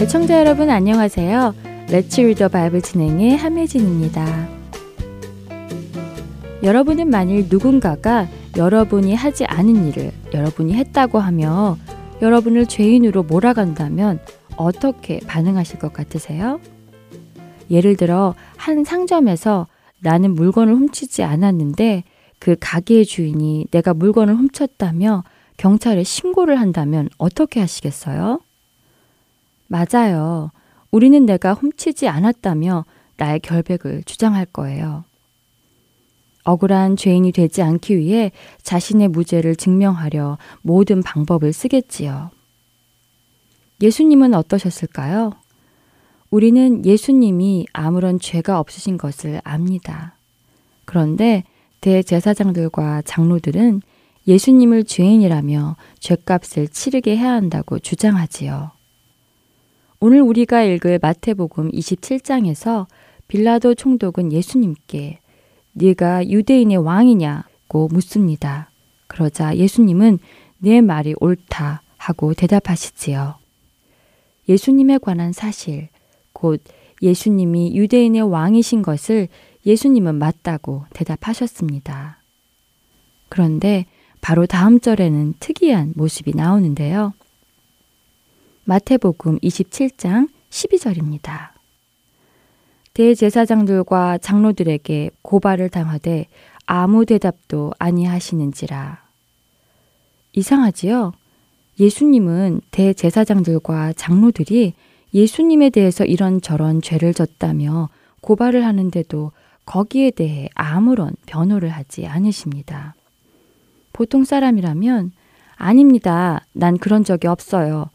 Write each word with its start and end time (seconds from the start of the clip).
애청자 0.00 0.40
여러분 0.40 0.70
안녕하세요. 0.70 1.54
Let's 1.90 2.22
Read 2.22 2.37
the 2.37 2.48
Bible 2.48 2.82
진행의 2.82 3.36
함혜진입니다. 3.36 4.48
여러분은 6.62 7.08
만일 7.08 7.46
누군가가 7.48 8.26
여러분이 8.56 9.14
하지 9.14 9.44
않은 9.44 9.88
일을 9.88 10.10
여러분이 10.34 10.74
했다고 10.74 11.18
하며 11.18 11.76
여러분을 12.22 12.66
죄인으로 12.66 13.22
몰아간다면 13.22 14.20
어떻게 14.56 15.20
반응하실 15.26 15.78
것 15.78 15.92
같으세요? 15.92 16.60
예를 17.70 17.96
들어 17.96 18.34
한 18.56 18.84
상점에서 18.84 19.66
나는 20.00 20.34
물건을 20.34 20.74
훔치지 20.74 21.22
않았는데 21.22 22.04
그 22.40 22.56
가게의 22.58 23.06
주인이 23.06 23.66
내가 23.70 23.94
물건을 23.94 24.34
훔쳤다며 24.34 25.22
경찰에 25.58 26.02
신고를 26.02 26.58
한다면 26.58 27.08
어떻게 27.18 27.60
하시겠어요? 27.60 28.40
맞아요. 29.68 30.50
우리는 30.90 31.24
내가 31.26 31.52
훔치지 31.54 32.08
않았다며 32.08 32.86
나의 33.18 33.40
결백을 33.40 34.02
주장할 34.04 34.46
거예요. 34.46 35.04
억울한 36.44 36.96
죄인이 36.96 37.30
되지 37.32 37.60
않기 37.60 37.98
위해 37.98 38.32
자신의 38.62 39.08
무죄를 39.08 39.54
증명하려 39.54 40.38
모든 40.62 41.02
방법을 41.02 41.52
쓰겠지요. 41.52 42.30
예수님은 43.82 44.32
어떠셨을까요? 44.32 45.34
우리는 46.30 46.86
예수님이 46.86 47.66
아무런 47.74 48.18
죄가 48.18 48.58
없으신 48.58 48.96
것을 48.96 49.42
압니다. 49.44 50.14
그런데 50.86 51.44
대제사장들과 51.80 53.02
장로들은 53.02 53.82
예수님을 54.26 54.84
죄인이라며 54.84 55.76
죄값을 55.98 56.68
치르게 56.68 57.16
해야 57.16 57.32
한다고 57.32 57.78
주장하지요. 57.78 58.70
오늘 59.98 60.20
우리가 60.22 60.62
읽을 60.62 60.98
마태복음 61.00 61.72
27장에서 61.72 62.86
빌라도 63.28 63.74
총독은 63.74 64.32
예수님께 64.32 65.18
네가 65.72 66.28
유대인의 66.28 66.78
왕이냐고 66.78 67.88
묻습니다. 67.88 68.70
그러자 69.06 69.56
예수님은 69.56 70.18
내 70.58 70.80
말이 70.80 71.14
옳다 71.20 71.82
하고 71.96 72.34
대답하시지요. 72.34 73.34
예수님에 74.48 74.98
관한 74.98 75.32
사실, 75.32 75.88
곧 76.32 76.62
예수님이 77.02 77.76
유대인의 77.76 78.22
왕이신 78.22 78.82
것을 78.82 79.28
예수님은 79.66 80.14
맞다고 80.16 80.84
대답하셨습니다. 80.94 82.18
그런데 83.28 83.86
바로 84.20 84.46
다음 84.46 84.80
절에는 84.80 85.34
특이한 85.40 85.94
모습이 85.96 86.34
나오는데요. 86.34 87.12
마태복음 88.64 89.38
27장 89.38 90.28
12절입니다. 90.50 91.50
대제사장들과 92.94 94.18
장로들에게 94.18 95.10
고발을 95.22 95.68
당하되 95.68 96.26
아무 96.66 97.06
대답도 97.06 97.72
아니하시는지라. 97.78 99.02
이상하지요? 100.32 101.12
예수님은 101.78 102.60
대제사장들과 102.70 103.94
장로들이 103.94 104.74
예수님에 105.14 105.70
대해서 105.70 106.04
이런저런 106.04 106.82
죄를 106.82 107.14
졌다며 107.14 107.88
고발을 108.20 108.64
하는데도 108.64 109.32
거기에 109.64 110.10
대해 110.10 110.48
아무런 110.54 111.12
변호를 111.26 111.68
하지 111.68 112.06
않으십니다. 112.06 112.94
보통 113.92 114.24
사람이라면 114.24 115.12
아닙니다. 115.56 116.44
난 116.52 116.78
그런 116.78 117.04
적이 117.04 117.28
없어요. 117.28 117.90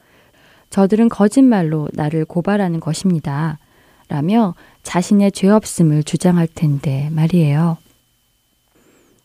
저들은 0.69 1.09
거짓말로 1.09 1.89
나를 1.93 2.25
고발하는 2.25 2.79
것입니다. 2.79 3.59
라며 4.07 4.53
자신의 4.83 5.31
죄 5.31 5.49
없음을 5.49 6.03
주장할 6.03 6.47
텐데 6.47 7.09
말이에요. 7.11 7.77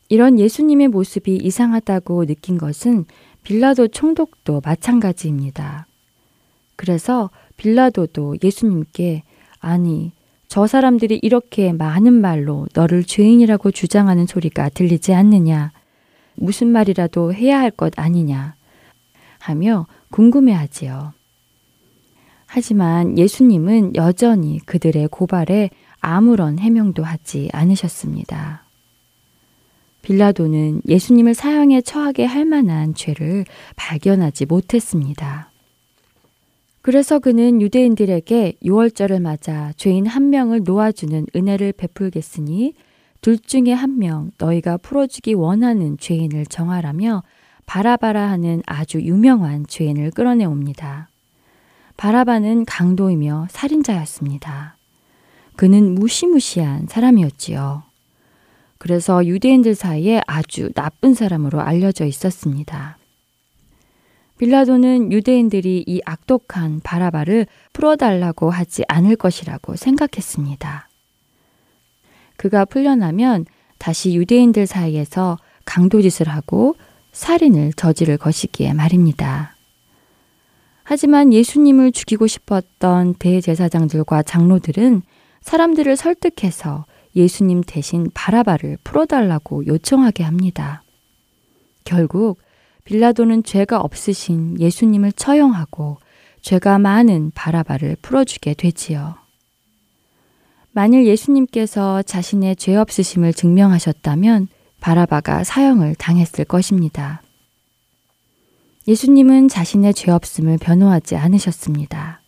이런 0.08 0.40
예수님의 0.40 0.88
모습이 0.88 1.36
이상하다고 1.36 2.26
느낀 2.26 2.58
것은 2.58 3.04
빌라도 3.42 3.88
총독도 3.88 4.62
마찬가지입니다. 4.64 5.86
그래서 6.76 7.30
빌라도도 7.56 8.36
예수님께 8.42 9.22
아니, 9.60 10.12
저 10.50 10.66
사람들이 10.66 11.20
이렇게 11.22 11.72
많은 11.72 12.12
말로 12.12 12.66
너를 12.74 13.04
죄인이라고 13.04 13.70
주장하는 13.70 14.26
소리가 14.26 14.68
들리지 14.70 15.14
않느냐? 15.14 15.70
무슨 16.34 16.66
말이라도 16.66 17.32
해야 17.32 17.60
할 17.60 17.70
것 17.70 17.92
아니냐? 17.96 18.56
하며 19.38 19.86
궁금해하지요. 20.10 21.12
하지만 22.46 23.16
예수님은 23.16 23.94
여전히 23.94 24.58
그들의 24.66 25.06
고발에 25.12 25.70
아무런 26.00 26.58
해명도 26.58 27.04
하지 27.04 27.48
않으셨습니다. 27.52 28.64
빌라도는 30.02 30.82
예수님을 30.88 31.34
사형에 31.34 31.80
처하게 31.80 32.24
할 32.24 32.44
만한 32.44 32.96
죄를 32.96 33.44
발견하지 33.76 34.46
못했습니다. 34.46 35.49
그래서 36.82 37.18
그는 37.18 37.60
유대인들에게 37.60 38.54
유월절을 38.62 39.20
맞아 39.20 39.72
죄인 39.76 40.06
한 40.06 40.30
명을 40.30 40.62
놓아주는 40.64 41.26
은혜를 41.36 41.72
베풀겠으니 41.72 42.74
둘 43.20 43.38
중에 43.38 43.72
한 43.72 43.98
명 43.98 44.30
너희가 44.38 44.78
풀어주기 44.78 45.34
원하는 45.34 45.98
죄인을 45.98 46.46
정하라며 46.46 47.22
바라바라 47.66 48.30
하는 48.30 48.62
아주 48.66 49.00
유명한 49.00 49.66
죄인을 49.66 50.10
끌어내 50.12 50.46
옵니다. 50.46 51.08
바라바는 51.98 52.64
강도이며 52.64 53.48
살인자였습니다. 53.50 54.76
그는 55.56 55.94
무시무시한 55.94 56.86
사람이었지요. 56.88 57.82
그래서 58.78 59.26
유대인들 59.26 59.74
사이에 59.74 60.22
아주 60.26 60.72
나쁜 60.72 61.12
사람으로 61.12 61.60
알려져 61.60 62.06
있었습니다. 62.06 62.96
빌라도는 64.40 65.12
유대인들이 65.12 65.84
이 65.86 66.00
악독한 66.06 66.80
바라바를 66.82 67.46
풀어달라고 67.74 68.48
하지 68.48 68.84
않을 68.88 69.16
것이라고 69.16 69.76
생각했습니다. 69.76 70.88
그가 72.38 72.64
풀려나면 72.64 73.44
다시 73.76 74.14
유대인들 74.14 74.66
사이에서 74.66 75.36
강도짓을 75.66 76.30
하고 76.30 76.74
살인을 77.12 77.74
저지를 77.74 78.16
것이기에 78.16 78.72
말입니다. 78.72 79.56
하지만 80.84 81.34
예수님을 81.34 81.92
죽이고 81.92 82.26
싶었던 82.26 83.16
대제사장들과 83.18 84.22
장로들은 84.22 85.02
사람들을 85.42 85.96
설득해서 85.96 86.86
예수님 87.14 87.60
대신 87.66 88.10
바라바를 88.14 88.78
풀어달라고 88.84 89.66
요청하게 89.66 90.22
합니다. 90.24 90.82
결국 91.84 92.38
빌라도는 92.84 93.44
죄가 93.44 93.80
없으신 93.80 94.60
예수님을 94.60 95.12
처형하고 95.12 95.98
죄가 96.42 96.78
많은 96.78 97.32
바라바를 97.34 97.96
풀어주게 98.00 98.54
되지요. 98.54 99.16
만일 100.72 101.06
예수님께서 101.06 102.02
자신의 102.02 102.56
죄 102.56 102.76
없으심을 102.76 103.32
증명하셨다면 103.32 104.48
바라바가 104.80 105.44
사형을 105.44 105.94
당했을 105.96 106.44
것입니다. 106.44 107.22
예수님은 108.88 109.48
자신의 109.48 109.94
죄 109.94 110.10
없음을 110.10 110.58
변호하지 110.58 111.16
않으셨습니다. 111.16 112.22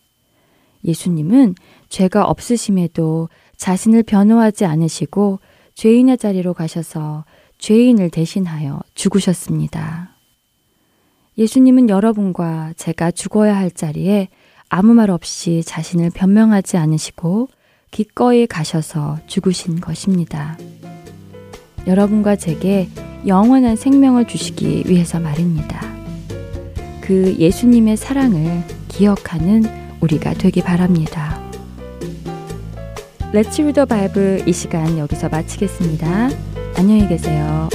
예수님은 0.84 1.54
죄가 1.88 2.24
없으심에도 2.24 3.28
자신을 3.56 4.02
변호하지 4.02 4.64
않으시고 4.64 5.38
죄인의 5.74 6.18
자리로 6.18 6.52
가셔서 6.52 7.24
죄인을 7.58 8.10
대신하여 8.10 8.80
죽으셨습니다. 8.94 10.11
예수님은 11.38 11.88
여러분과 11.88 12.72
제가 12.76 13.10
죽어야 13.10 13.56
할 13.56 13.70
자리에 13.70 14.28
아무 14.68 14.94
말 14.94 15.10
없이 15.10 15.62
자신을 15.64 16.10
변명하지 16.10 16.76
않으시고 16.76 17.48
기꺼이 17.90 18.46
가셔서 18.46 19.18
죽으신 19.26 19.80
것입니다. 19.80 20.58
여러분과 21.86 22.36
제게 22.36 22.88
영원한 23.26 23.76
생명을 23.76 24.26
주시기 24.26 24.84
위해서 24.86 25.20
말입니다. 25.20 25.80
그 27.00 27.36
예수님의 27.38 27.96
사랑을 27.96 28.62
기억하는 28.88 29.64
우리가 30.00 30.34
되기 30.34 30.62
바랍니다. 30.62 31.40
레츠 33.32 33.62
리더 33.62 33.86
바이블 33.86 34.44
이 34.46 34.52
시간 34.52 34.98
여기서 34.98 35.28
마치겠습니다. 35.28 36.30
안녕히 36.76 37.06
계세요. 37.08 37.68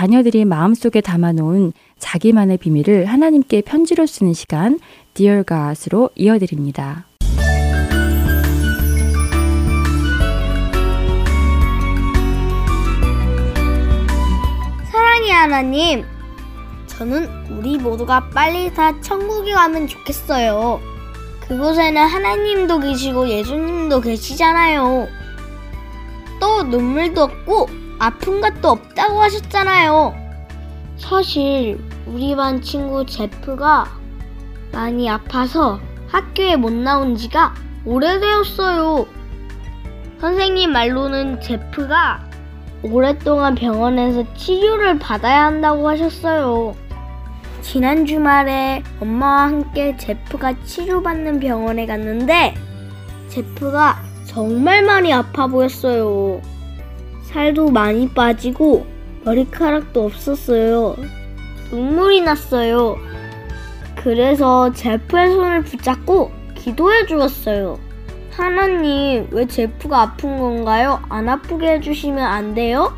자녀들이 0.00 0.46
마음속에 0.46 1.02
담아놓은 1.02 1.74
자기만의 1.98 2.56
비밀을 2.56 3.04
하나님께 3.04 3.60
편지로 3.60 4.06
쓰는 4.06 4.32
시간 4.32 4.80
Dear 5.12 5.44
God으로 5.44 6.08
이어드립니다. 6.14 7.04
사랑의 14.90 15.30
하나님, 15.32 16.04
저는 16.86 17.28
우리 17.50 17.76
모두가 17.76 18.30
빨리 18.30 18.72
다 18.72 18.98
천국에 19.02 19.52
가면 19.52 19.86
좋겠어요. 19.86 20.80
그곳에는 21.46 22.06
하나님도 22.06 22.78
계시고 22.78 23.28
예수님도 23.28 24.00
계시잖아요. 24.00 25.08
또 26.40 26.62
눈물도 26.62 27.20
없고 27.20 27.79
아픈 28.00 28.40
것도 28.40 28.66
없다고 28.66 29.20
하셨잖아요. 29.20 30.14
사실 30.96 31.78
우리 32.06 32.34
반 32.34 32.62
친구 32.62 33.04
제프가 33.04 33.88
많이 34.72 35.08
아파서 35.08 35.78
학교에 36.08 36.56
못 36.56 36.72
나온 36.72 37.14
지가 37.14 37.54
오래되었어요. 37.84 39.06
선생님 40.18 40.72
말로는 40.72 41.42
제프가 41.42 42.24
오랫동안 42.82 43.54
병원에서 43.54 44.24
치료를 44.34 44.98
받아야 44.98 45.44
한다고 45.44 45.86
하셨어요. 45.86 46.74
지난 47.60 48.06
주말에 48.06 48.82
엄마와 49.00 49.42
함께 49.42 49.94
제프가 49.98 50.64
치료받는 50.64 51.38
병원에 51.40 51.84
갔는데 51.84 52.54
제프가 53.28 54.00
정말 54.24 54.82
많이 54.82 55.12
아파 55.12 55.46
보였어요. 55.46 56.40
살도 57.32 57.70
많이 57.70 58.08
빠지고 58.08 58.86
머리카락도 59.24 60.04
없었어요. 60.04 60.96
눈물이 61.70 62.22
났어요. 62.22 62.96
그래서 63.94 64.72
제프의 64.72 65.30
손을 65.30 65.62
붙잡고 65.62 66.32
기도해 66.56 67.06
주었어요. 67.06 67.78
하나님, 68.32 69.28
왜 69.30 69.46
제프가 69.46 70.00
아픈 70.00 70.38
건가요? 70.38 71.00
안 71.08 71.28
아프게 71.28 71.74
해주시면 71.74 72.18
안 72.18 72.54
돼요? 72.54 72.92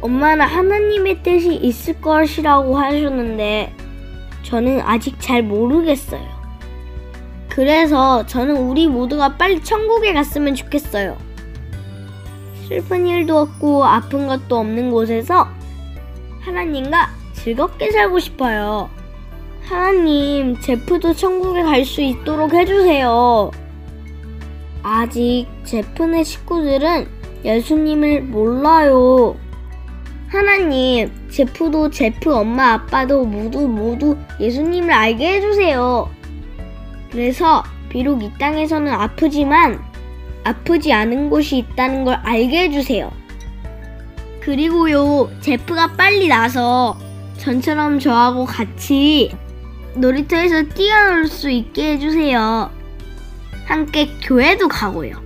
엄마는 0.00 0.46
하나님의 0.46 1.22
뜻이 1.22 1.54
있을 1.54 2.00
것이라고 2.00 2.78
하셨는데, 2.78 3.74
저는 4.42 4.80
아직 4.80 5.16
잘 5.20 5.42
모르겠어요. 5.42 6.26
그래서 7.48 8.24
저는 8.26 8.56
우리 8.56 8.88
모두가 8.88 9.36
빨리 9.36 9.62
천국에 9.62 10.12
갔으면 10.12 10.54
좋겠어요. 10.54 11.31
슬픈 12.68 13.06
일도 13.06 13.38
없고 13.38 13.84
아픈 13.84 14.26
것도 14.26 14.56
없는 14.58 14.90
곳에서 14.90 15.48
하나님과 16.40 17.10
즐겁게 17.32 17.90
살고 17.90 18.18
싶어요. 18.18 18.88
하나님, 19.62 20.58
제프도 20.60 21.14
천국에 21.14 21.62
갈 21.62 21.84
수 21.84 22.00
있도록 22.02 22.52
해주세요. 22.52 23.50
아직 24.82 25.46
제프네 25.64 26.24
식구들은 26.24 27.06
예수님을 27.44 28.22
몰라요. 28.22 29.36
하나님, 30.28 31.10
제프도 31.30 31.90
제프 31.90 32.34
엄마 32.34 32.72
아빠도 32.72 33.24
모두 33.24 33.68
모두 33.68 34.16
예수님을 34.40 34.90
알게 34.90 35.34
해주세요. 35.34 36.08
그래서 37.10 37.62
비록 37.88 38.22
이 38.22 38.30
땅에서는 38.38 38.90
아프지만 38.92 39.82
아프지 40.44 40.92
않은 40.92 41.30
곳이 41.30 41.58
있다는 41.58 42.04
걸 42.04 42.14
알게 42.14 42.64
해주세요. 42.64 43.12
그리고요, 44.40 45.30
제프가 45.40 45.92
빨리 45.92 46.28
나서 46.28 46.98
전처럼 47.38 47.98
저하고 47.98 48.44
같이 48.44 49.32
놀이터에서 49.94 50.62
뛰어놀 50.74 51.26
수 51.26 51.50
있게 51.50 51.92
해주세요. 51.92 52.70
함께 53.66 54.08
교회도 54.22 54.68
가고요. 54.68 55.22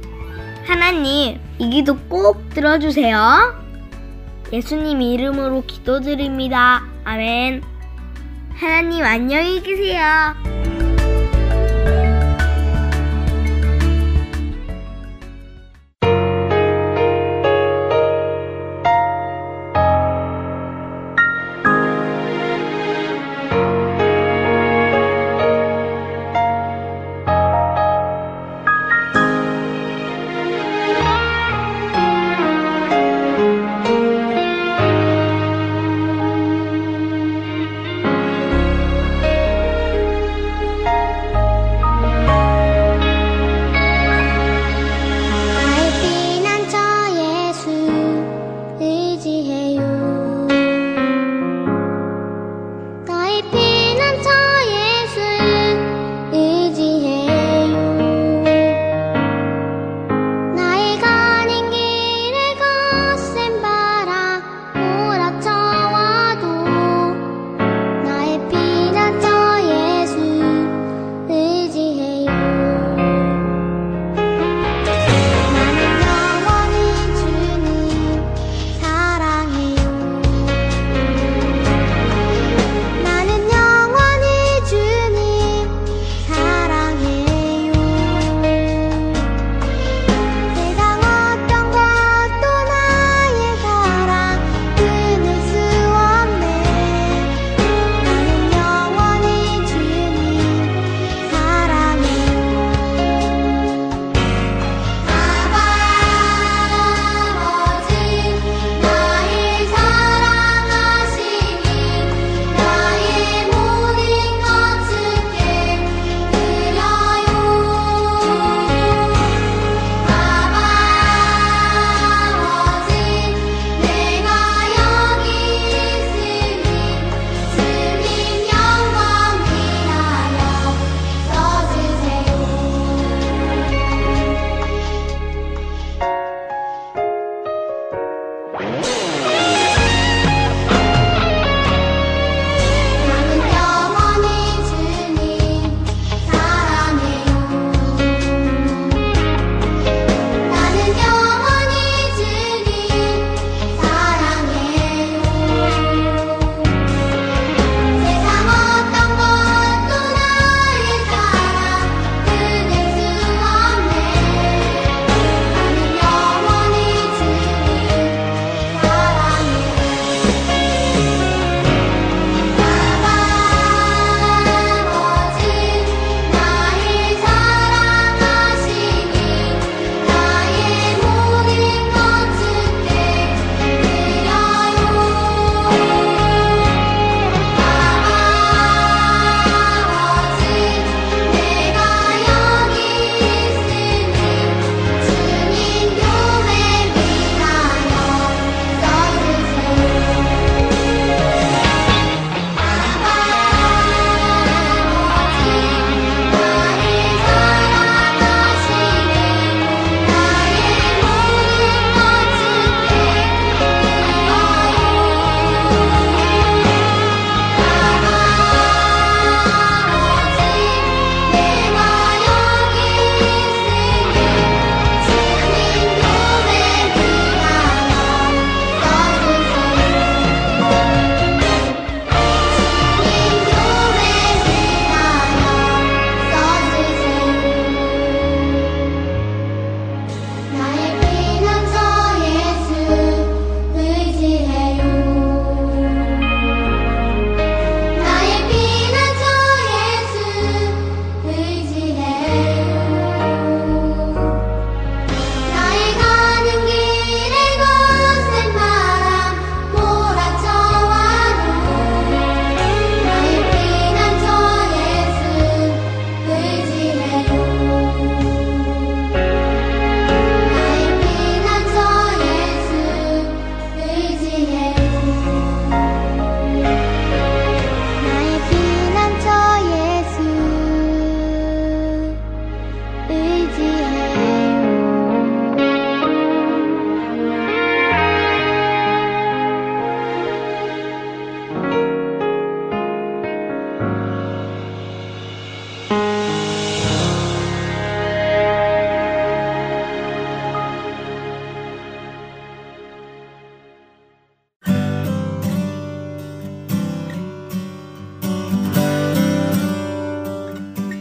하나님, 0.67 1.39
이 1.59 1.71
기도 1.71 1.97
꼭 2.09 2.51
들어주세요. 2.51 3.65
예수님 4.53 5.01
이름으로 5.01 5.65
기도드립니다. 5.67 6.85
아멘. 7.05 7.63
하나님 8.55 9.05
안녕히 9.05 9.63
계세요. 9.63 10.35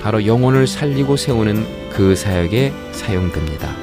바로 0.00 0.26
영혼을 0.26 0.66
살리고 0.66 1.16
세우는 1.16 1.90
그 1.90 2.14
사역에 2.14 2.72
사용됩니다. 2.92 3.74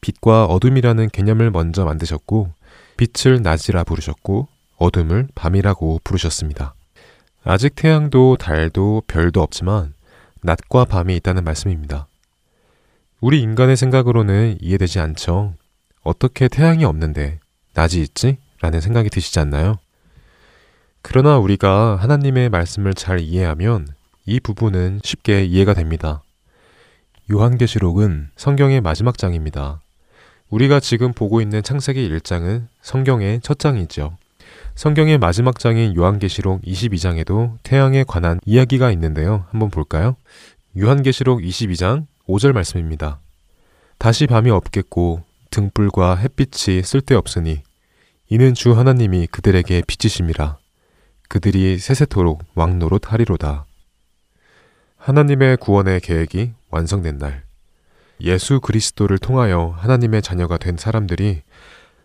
빛과 0.00 0.46
어둠이라는 0.46 1.10
개념을 1.10 1.50
먼저 1.50 1.84
만드셨고, 1.84 2.54
빛을 2.96 3.42
낮이라 3.42 3.84
부르셨고, 3.84 4.48
어둠을 4.80 5.28
밤이라고 5.36 6.00
부르셨습니다. 6.02 6.74
아직 7.44 7.76
태양도 7.76 8.36
달도 8.36 9.02
별도 9.06 9.42
없지만, 9.42 9.94
낮과 10.42 10.86
밤이 10.86 11.14
있다는 11.16 11.44
말씀입니다. 11.44 12.08
우리 13.20 13.40
인간의 13.42 13.76
생각으로는 13.76 14.56
이해되지 14.60 14.98
않죠. 14.98 15.54
어떻게 16.02 16.48
태양이 16.48 16.84
없는데 16.84 17.38
낮이 17.74 18.00
있지? 18.00 18.38
라는 18.60 18.80
생각이 18.80 19.10
드시지 19.10 19.38
않나요? 19.38 19.78
그러나 21.02 21.38
우리가 21.38 21.96
하나님의 21.96 22.48
말씀을 22.48 22.94
잘 22.94 23.20
이해하면 23.20 23.88
이 24.24 24.40
부분은 24.40 25.00
쉽게 25.04 25.44
이해가 25.44 25.74
됩니다. 25.74 26.22
요한계시록은 27.30 28.30
성경의 28.36 28.80
마지막 28.80 29.18
장입니다. 29.18 29.82
우리가 30.48 30.80
지금 30.80 31.12
보고 31.12 31.40
있는 31.40 31.62
창세기 31.62 32.08
1장은 32.08 32.66
성경의 32.82 33.40
첫 33.42 33.58
장이죠. 33.58 34.16
성경의 34.80 35.18
마지막 35.18 35.58
장인 35.58 35.94
요한계시록 35.94 36.62
22장에도 36.62 37.58
태양에 37.62 38.02
관한 38.02 38.40
이야기가 38.46 38.90
있는데요. 38.92 39.44
한번 39.50 39.68
볼까요? 39.68 40.16
요한계시록 40.74 41.40
22장 41.40 42.06
5절 42.26 42.54
말씀입니다. 42.54 43.20
다시 43.98 44.26
밤이 44.26 44.48
없겠고 44.50 45.22
등불과 45.50 46.16
햇빛이 46.16 46.82
쓸데없으니 46.82 47.62
이는 48.30 48.54
주 48.54 48.72
하나님이 48.72 49.26
그들에게 49.26 49.82
비치심이라 49.86 50.56
그들이 51.28 51.76
세세토록 51.76 52.42
왕노릇 52.54 53.12
하리로다. 53.12 53.66
하나님의 54.96 55.58
구원의 55.58 56.00
계획이 56.00 56.52
완성된 56.70 57.18
날 57.18 57.44
예수 58.22 58.60
그리스도를 58.60 59.18
통하여 59.18 59.74
하나님의 59.76 60.22
자녀가 60.22 60.56
된 60.56 60.78
사람들이 60.78 61.42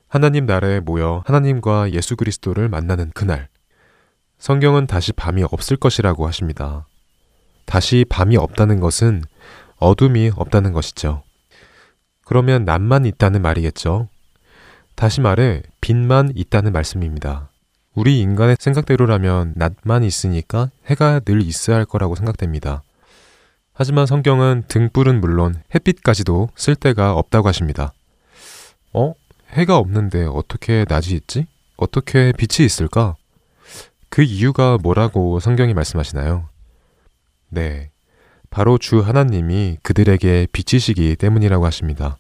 하나님 0.08 0.46
나라에 0.46 0.80
모여 0.80 1.24
하나님과 1.26 1.92
예수 1.92 2.16
그리스도를 2.16 2.70
만나는 2.70 3.12
그날 3.14 3.50
성경은 4.38 4.88
다시 4.88 5.12
밤이 5.14 5.44
없을 5.44 5.78
것이라고 5.78 6.28
하십니다. 6.28 6.88
다시 7.66 8.06
밤이 8.08 8.38
없다는 8.38 8.80
것은 8.80 9.24
어둠이 9.78 10.32
없다는 10.36 10.72
것이죠. 10.72 11.24
그러면 12.24 12.66
낮만 12.66 13.06
있다는 13.06 13.42
말이겠죠. 13.42 14.10
다시 14.96 15.22
말해 15.22 15.62
빛만 15.82 16.34
있다는 16.36 16.72
말씀입니다. 16.72 17.50
우리 17.94 18.20
인간의 18.20 18.58
생각대로라면 18.60 19.54
낮만 19.56 20.04
있으니까 20.04 20.70
해가 20.88 21.22
늘 21.22 21.42
있어야 21.42 21.78
할 21.78 21.86
거라고 21.86 22.16
생각됩니다. 22.16 22.84
하지만 23.74 24.06
성경은 24.06 24.64
등불은 24.68 25.20
물론 25.20 25.62
햇빛까지도 25.74 26.50
쓸 26.56 26.76
데가 26.76 27.14
없다고 27.14 27.48
하십니다. 27.48 27.94
어? 28.94 29.14
해가 29.56 29.78
없는데 29.78 30.26
어떻게 30.26 30.86
낮이 30.88 31.16
있지? 31.16 31.48
어떻게 31.78 32.34
빛이 32.34 32.66
있을까? 32.66 33.16
그 34.10 34.22
이유가 34.22 34.78
뭐라고 34.82 35.40
성경이 35.40 35.74
말씀하시나요? 35.74 36.50
네. 37.50 37.90
바로 38.50 38.78
주 38.78 39.00
하나님이 39.00 39.78
그들에게 39.82 40.48
비치시기 40.52 41.16
때문이라고 41.16 41.66
하십니다. 41.66 42.18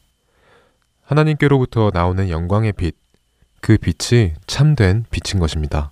하나님께로부터 1.03 1.91
나오는 1.93 2.29
영광의 2.29 2.73
빛, 2.73 2.95
그 3.61 3.77
빛이 3.77 4.33
참된 4.47 5.05
빛인 5.11 5.39
것입니다. 5.39 5.91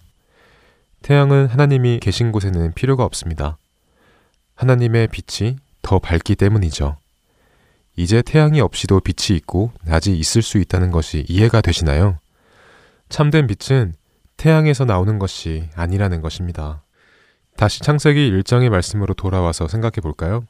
태양은 1.01 1.47
하나님이 1.47 1.99
계신 2.01 2.31
곳에는 2.31 2.73
필요가 2.73 3.03
없습니다. 3.03 3.57
하나님의 4.55 5.09
빛이 5.09 5.57
더 5.81 5.99
밝기 5.99 6.35
때문이죠. 6.35 6.97
이제 7.95 8.21
태양이 8.21 8.59
없이도 8.59 9.01
빛이 9.01 9.37
있고 9.37 9.71
낮이 9.83 10.13
있을 10.15 10.41
수 10.41 10.57
있다는 10.57 10.91
것이 10.91 11.25
이해가 11.27 11.61
되시나요? 11.61 12.17
참된 13.09 13.47
빛은 13.47 13.93
태양에서 14.37 14.85
나오는 14.85 15.19
것이 15.19 15.69
아니라는 15.75 16.21
것입니다. 16.21 16.83
다시 17.55 17.81
창세기 17.81 18.31
1장의 18.31 18.69
말씀으로 18.69 19.13
돌아와서 19.13 19.67
생각해 19.67 20.01
볼까요? 20.01 20.45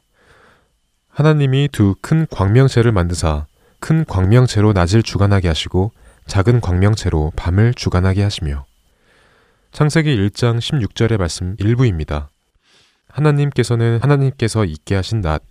하나님이 1.09 1.69
두 1.71 1.95
큰 2.01 2.25
광명체를 2.31 2.91
만드사 2.91 3.45
큰 3.79 4.05
광명체로 4.05 4.71
낮을 4.73 5.03
주관하게 5.03 5.49
하시고 5.49 5.91
작은 6.27 6.61
광명체로 6.61 7.33
밤을 7.35 7.73
주관하게 7.73 8.23
하시며 8.23 8.65
창세기 9.73 10.15
1장 10.15 10.59
16절의 10.59 11.17
말씀 11.17 11.55
일부입니다. 11.59 12.29
하나님께서는 13.09 13.99
하나님께서 14.01 14.63
있게 14.65 14.95
하신 14.95 15.21
낮, 15.21 15.43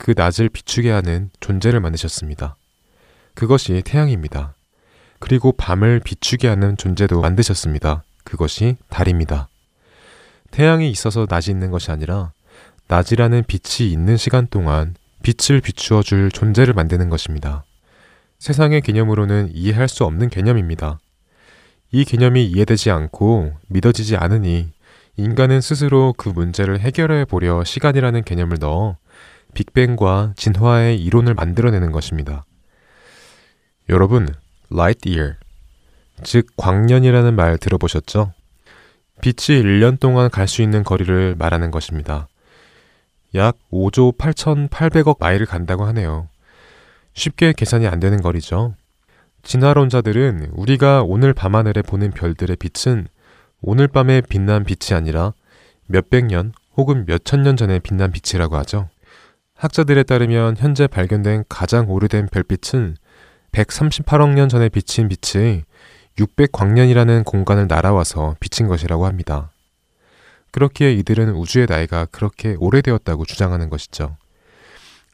그 0.00 0.14
낮을 0.16 0.48
비추게 0.48 0.90
하는 0.90 1.28
존재를 1.40 1.78
만드셨습니다. 1.80 2.56
그것이 3.34 3.82
태양입니다. 3.84 4.54
그리고 5.18 5.52
밤을 5.52 6.00
비추게 6.00 6.48
하는 6.48 6.78
존재도 6.78 7.20
만드셨습니다. 7.20 8.02
그것이 8.24 8.76
달입니다. 8.88 9.48
태양이 10.50 10.90
있어서 10.90 11.26
낮이 11.28 11.50
있는 11.50 11.70
것이 11.70 11.90
아니라 11.90 12.32
낮이라는 12.88 13.44
빛이 13.46 13.92
있는 13.92 14.16
시간 14.16 14.46
동안 14.46 14.94
빛을 15.22 15.60
비추어 15.60 16.02
줄 16.02 16.30
존재를 16.30 16.72
만드는 16.72 17.10
것입니다. 17.10 17.64
세상의 18.38 18.80
개념으로는 18.80 19.50
이해할 19.52 19.86
수 19.86 20.04
없는 20.06 20.30
개념입니다. 20.30 20.98
이 21.92 22.06
개념이 22.06 22.46
이해되지 22.46 22.90
않고 22.90 23.52
믿어지지 23.68 24.16
않으니 24.16 24.72
인간은 25.18 25.60
스스로 25.60 26.14
그 26.16 26.30
문제를 26.30 26.80
해결해 26.80 27.26
보려 27.26 27.62
시간이라는 27.64 28.24
개념을 28.24 28.56
넣어 28.60 28.96
빅뱅과 29.54 30.34
진화의 30.36 31.00
이론을 31.02 31.34
만들어내는 31.34 31.92
것입니다. 31.92 32.44
여러분, 33.88 34.28
light 34.72 35.08
year, 35.08 35.36
즉 36.22 36.46
광년이라는 36.56 37.34
말 37.34 37.58
들어보셨죠? 37.58 38.32
빛이 39.20 39.62
1년 39.62 40.00
동안 40.00 40.30
갈 40.30 40.46
수 40.46 40.62
있는 40.62 40.82
거리를 40.82 41.34
말하는 41.38 41.70
것입니다. 41.70 42.28
약 43.34 43.56
5조 43.70 44.16
8,800억 44.16 45.18
마일을 45.20 45.46
간다고 45.46 45.84
하네요. 45.86 46.28
쉽게 47.14 47.52
계산이 47.52 47.86
안 47.86 48.00
되는 48.00 48.20
거리죠. 48.20 48.74
진화론자들은 49.42 50.50
우리가 50.52 51.02
오늘 51.02 51.32
밤하늘에 51.32 51.82
보는 51.82 52.10
별들의 52.10 52.56
빛은 52.56 53.08
오늘 53.62 53.88
밤에 53.88 54.20
빛난 54.20 54.64
빛이 54.64 54.96
아니라 54.96 55.32
몇백 55.86 56.26
년 56.26 56.52
혹은 56.76 57.04
몇천 57.06 57.42
년 57.42 57.56
전에 57.56 57.78
빛난 57.78 58.12
빛이라고 58.12 58.56
하죠. 58.58 58.88
학자들에 59.60 60.04
따르면 60.04 60.56
현재 60.56 60.86
발견된 60.86 61.44
가장 61.50 61.90
오래된 61.90 62.28
별빛은 62.32 62.96
138억 63.52 64.30
년 64.30 64.48
전에 64.48 64.70
비친 64.70 65.06
빛이 65.06 65.64
600광년이라는 66.16 67.26
공간을 67.26 67.66
날아와서 67.68 68.36
비친 68.40 68.68
것이라고 68.68 69.04
합니다. 69.04 69.52
그렇기에 70.52 70.94
이들은 70.94 71.34
우주의 71.34 71.66
나이가 71.68 72.06
그렇게 72.06 72.56
오래되었다고 72.58 73.26
주장하는 73.26 73.68
것이죠. 73.68 74.16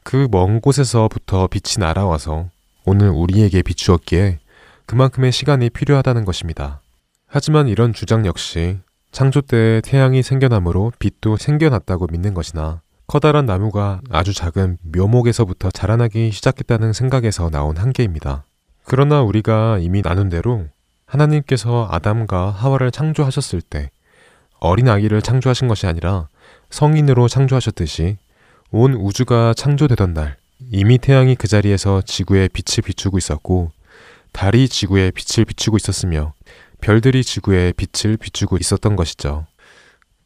그 0.03 0.29
먼 0.31 0.61
곳에서부터 0.61 1.47
빛이 1.47 1.85
날아와서 1.85 2.49
오늘 2.85 3.09
우리에게 3.09 3.61
비추었기에 3.61 4.39
그만큼의 4.85 5.33
시간이 5.33 5.71
필요하다는 5.71 6.23
것입니다. 6.23 6.79
하지만 7.27 7.67
이런 7.67 7.91
주장 7.91 8.25
역시 8.25 8.79
창조 9.11 9.41
때 9.41 9.81
태양이 9.83 10.23
생겨나므로 10.23 10.93
빛도 10.99 11.35
생겨났다고 11.35 12.07
믿는 12.09 12.33
것이나 12.33 12.81
커다란 13.07 13.45
나무가 13.45 14.01
아주 14.09 14.33
작은 14.33 14.79
묘목에서부터 14.81 15.71
자라나기 15.71 16.29
시작했다는 16.29 16.91
생각에서 16.91 17.49
나온 17.49 17.77
한계입니다. 17.77 18.43
그러나 18.83 19.21
우리가 19.21 19.77
이미 19.79 20.01
나눈 20.01 20.27
대로 20.27 20.65
하나님께서 21.05 21.87
아담과 21.89 22.49
하와를 22.49 22.91
창조하셨을 22.91 23.61
때 23.61 23.91
어린 24.59 24.89
아기를 24.89 25.21
창조하신 25.21 25.69
것이 25.69 25.87
아니라 25.87 26.27
성인으로 26.69 27.29
창조하셨듯이 27.29 28.17
온 28.71 28.93
우주가 28.93 29.53
창조되던 29.53 30.13
날 30.13 30.35
이미 30.69 30.97
태양이 30.97 31.35
그 31.35 31.47
자리에서 31.47 32.01
지구에 32.01 32.49
빛을 32.49 32.83
비추고 32.83 33.17
있었고 33.17 33.71
달이 34.33 34.67
지구에 34.67 35.11
빛을 35.11 35.45
비추고 35.45 35.77
있었으며 35.77 36.33
별들이 36.81 37.23
지구에 37.23 37.71
빛을 37.71 38.17
비추고 38.17 38.57
있었던 38.57 38.97
것이죠. 38.97 39.45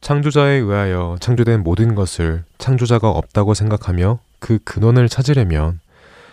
창조자에 0.02 0.54
의하여 0.54 1.16
창조된 1.20 1.62
모든 1.62 1.94
것을 1.94 2.42
창조자가 2.58 3.08
없다고 3.08 3.54
생각하며 3.54 4.18
그 4.40 4.58
근원을 4.64 5.08
찾으려면 5.08 5.78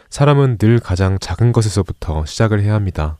사람은 0.09 0.57
늘 0.57 0.79
가장 0.79 1.19
작은 1.19 1.51
것에서부터 1.51 2.25
시작을 2.25 2.63
해야 2.63 2.73
합니다. 2.73 3.19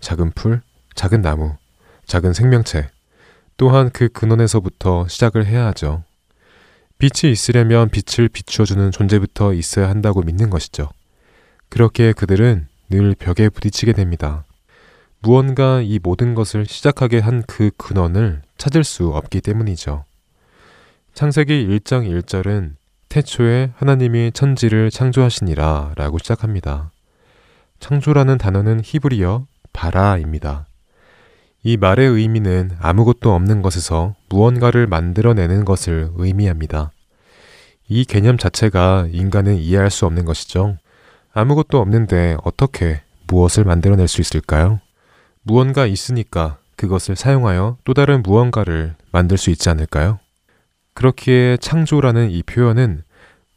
작은 0.00 0.32
풀, 0.34 0.60
작은 0.94 1.22
나무, 1.22 1.56
작은 2.04 2.34
생명체, 2.34 2.90
또한 3.56 3.88
그 3.90 4.08
근원에서부터 4.08 5.08
시작을 5.08 5.46
해야 5.46 5.64
하죠. 5.68 6.04
빛이 6.98 7.32
있으려면 7.32 7.88
빛을 7.88 8.28
비추어주는 8.28 8.90
존재부터 8.90 9.54
있어야 9.54 9.88
한다고 9.88 10.20
믿는 10.20 10.50
것이죠. 10.50 10.90
그렇게 11.70 12.12
그들은 12.12 12.68
늘 12.90 13.14
벽에 13.18 13.48
부딪히게 13.48 13.94
됩니다. 13.94 14.44
무언가 15.20 15.80
이 15.80 15.98
모든 16.02 16.34
것을 16.34 16.66
시작하게 16.66 17.20
한 17.20 17.42
그 17.46 17.70
근원을 17.78 18.42
찾을 18.58 18.84
수 18.84 19.08
없기 19.08 19.40
때문이죠. 19.40 20.04
창세기 21.14 21.68
1장 21.68 22.22
1절은 22.22 22.74
태초에 23.08 23.72
하나님이 23.76 24.32
천지를 24.32 24.90
창조하시니라 24.90 25.92
라고 25.96 26.18
시작합니다. 26.18 26.90
창조라는 27.80 28.38
단어는 28.38 28.80
히브리어 28.84 29.46
바라입니다. 29.72 30.66
이 31.62 31.76
말의 31.76 32.08
의미는 32.08 32.72
아무것도 32.80 33.34
없는 33.34 33.62
것에서 33.62 34.14
무언가를 34.28 34.86
만들어내는 34.86 35.64
것을 35.64 36.10
의미합니다. 36.14 36.92
이 37.88 38.04
개념 38.04 38.36
자체가 38.38 39.08
인간은 39.10 39.56
이해할 39.56 39.90
수 39.90 40.06
없는 40.06 40.24
것이죠. 40.24 40.76
아무것도 41.32 41.80
없는데 41.80 42.36
어떻게 42.44 43.02
무엇을 43.26 43.64
만들어낼 43.64 44.08
수 44.08 44.20
있을까요? 44.20 44.80
무언가 45.42 45.86
있으니까 45.86 46.58
그것을 46.76 47.16
사용하여 47.16 47.78
또 47.84 47.94
다른 47.94 48.22
무언가를 48.22 48.94
만들 49.12 49.38
수 49.38 49.50
있지 49.50 49.68
않을까요? 49.68 50.18
그렇기에 50.94 51.56
창조라는 51.58 52.30
이 52.30 52.42
표현은 52.42 53.02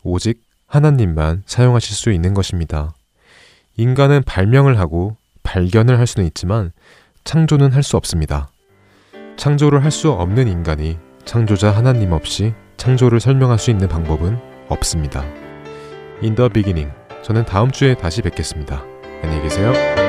오직 0.04 0.42
하나님만 0.68 1.44
사용하실 1.46 1.96
수 1.96 2.12
있는 2.12 2.34
것입니다. 2.34 2.94
인간은 3.78 4.24
발명을 4.24 4.78
하고 4.80 5.18
발견을 5.44 6.00
할 6.00 6.06
수는 6.08 6.28
있지만 6.28 6.72
창조는 7.24 7.72
할 7.72 7.84
수 7.84 7.98
없습니다. 7.98 8.50
창조를 9.38 9.84
할 9.84 9.92
수 9.92 10.12
없는 10.12 10.48
인간이 10.48 10.98
창조자 11.26 11.72
하나님 11.72 12.12
없이 12.12 12.54
창조를 12.78 13.20
설명할 13.20 13.58
수 13.60 13.72
있는 13.72 13.88
방법은 13.88 14.38
없습니다. 14.68 15.24
The 16.22 16.50
beginning. 16.50 16.92
저는 17.24 17.46
다음 17.46 17.72
주에 17.72 17.96
다시 17.96 18.22
뵙겠습니다. 18.22 18.84
안녕히 19.24 19.42
계세요. 19.44 20.09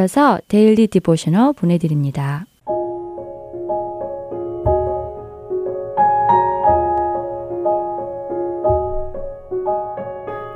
이어서 0.00 0.38
Daily 0.48 0.86
Devotional 0.86 1.52
보내드립니다. 1.52 2.46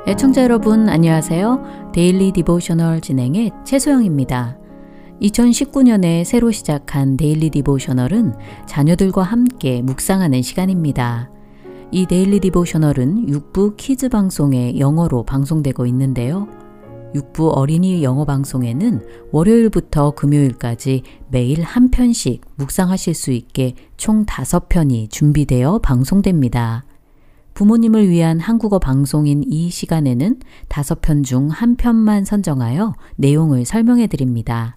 애청자 0.07 0.41
여러분 0.43 0.89
안녕하세요. 0.89 1.91
Daily 1.93 2.31
Devotional 2.31 3.01
진행의 3.01 3.51
최소영입니다. 3.65 4.57
2019년에 5.21 6.23
새로 6.23 6.49
시작한 6.49 7.15
Daily 7.15 7.51
Devotional은 7.51 8.33
자녀들과 8.65 9.21
함께 9.21 9.83
묵상하는 9.83 10.41
시간입니다. 10.41 11.29
이 11.91 12.07
Daily 12.07 12.39
Devotional은 12.39 13.27
6부 13.27 13.77
Kids 13.77 14.09
방송에 14.09 14.79
영어로 14.79 15.23
방송되고 15.23 15.85
있는데요. 15.85 16.47
6부 17.15 17.55
어린이 17.55 18.03
영어 18.03 18.25
방송에는 18.25 19.05
월요일부터 19.31 20.11
금요일까지 20.11 21.03
매일 21.29 21.61
한 21.61 21.89
편씩 21.89 22.41
묵상하실 22.55 23.13
수 23.13 23.31
있게 23.31 23.75
총 23.97 24.25
5편이 24.25 25.09
준비되어 25.09 25.79
방송됩니다. 25.79 26.85
부모님을 27.53 28.09
위한 28.09 28.39
한국어 28.41 28.79
방송인 28.79 29.43
이 29.47 29.69
시간에는 29.69 30.39
5편 30.67 31.23
중 31.23 31.47
한 31.49 31.77
편만 31.77 32.25
선정하여 32.25 32.95
내용을 33.15 33.63
설명해 33.63 34.07
드립니다. 34.07 34.75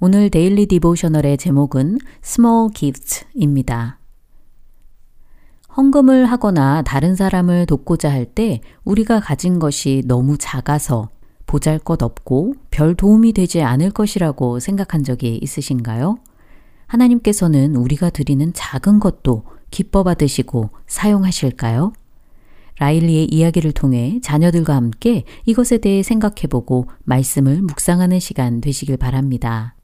오늘 0.00 0.28
데일리 0.28 0.66
디보셔널의 0.66 1.38
제목은 1.38 1.98
Small 2.22 2.68
Gifts입니다. 2.74 4.01
헌금을 5.76 6.26
하거나 6.26 6.82
다른 6.82 7.16
사람을 7.16 7.66
돕고자 7.66 8.10
할 8.10 8.26
때 8.26 8.60
우리가 8.84 9.20
가진 9.20 9.58
것이 9.58 10.02
너무 10.06 10.38
작아서 10.38 11.10
보잘 11.46 11.78
것 11.78 12.02
없고 12.02 12.54
별 12.70 12.94
도움이 12.94 13.32
되지 13.32 13.62
않을 13.62 13.90
것이라고 13.90 14.58
생각한 14.58 15.04
적이 15.04 15.38
있으신가요? 15.42 16.16
하나님께서는 16.86 17.76
우리가 17.76 18.10
드리는 18.10 18.52
작은 18.54 19.00
것도 19.00 19.44
기뻐 19.70 20.02
받으시고 20.02 20.70
사용하실까요? 20.86 21.92
라일리의 22.78 23.26
이야기를 23.26 23.72
통해 23.72 24.18
자녀들과 24.22 24.74
함께 24.74 25.24
이것에 25.44 25.78
대해 25.78 26.02
생각해보고 26.02 26.86
말씀을 27.04 27.60
묵상하는 27.62 28.18
시간 28.18 28.60
되시길 28.60 28.96
바랍니다. 28.96 29.74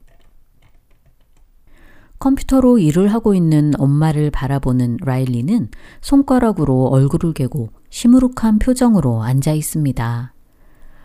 컴퓨터로 2.19 2.79
일을 2.79 3.13
하고 3.13 3.33
있는 3.33 3.71
엄마를 3.77 4.29
바라보는 4.29 4.97
라일리는 5.01 5.69
손가락으로 6.01 6.87
얼굴을 6.87 7.33
개고 7.33 7.69
시무룩한 7.89 8.59
표정으로 8.59 9.23
앉아 9.23 9.53
있습니다. 9.53 10.33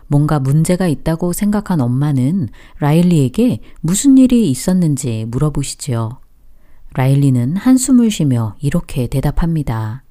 뭔가 0.07 0.39
문제가 0.39 0.87
있다고 0.87 1.33
생각한 1.33 1.81
엄마는 1.81 2.49
라일리에게 2.79 3.59
무슨 3.81 4.17
일이 4.17 4.49
있었는지 4.51 5.25
물어보시지요. 5.29 6.19
라일리는 6.93 7.55
한숨을 7.57 8.11
쉬며 8.11 8.55
이렇게 8.59 9.07
대답합니다. 9.07 10.03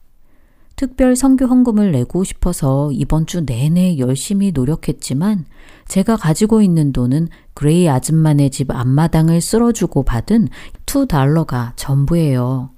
특별 0.76 1.14
성교 1.14 1.46
헌금을 1.46 1.92
내고 1.92 2.24
싶어서 2.24 2.90
이번 2.92 3.26
주 3.26 3.44
내내 3.46 3.98
열심히 3.98 4.50
노력했지만 4.50 5.46
제가 5.86 6.16
가지고 6.16 6.62
있는 6.62 6.92
돈은 6.92 7.28
그레이 7.54 7.88
아줌마네 7.88 8.48
집 8.50 8.70
앞마당을 8.70 9.40
쓸어주고 9.40 10.02
받은 10.02 10.48
2달러가 10.86 11.72
전부예요. 11.76 12.70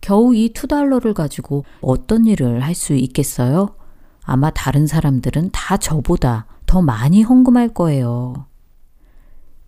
겨우 0.00 0.34
이 0.34 0.52
2달러를 0.52 1.14
가지고 1.14 1.64
어떤 1.80 2.26
일을 2.26 2.62
할 2.62 2.74
수 2.74 2.94
있겠어요? 2.94 3.76
아마 4.22 4.50
다른 4.50 4.86
사람들은 4.86 5.50
다 5.52 5.76
저보다 5.76 6.46
더 6.66 6.82
많이 6.82 7.22
헌금할 7.22 7.68
거예요. 7.68 8.46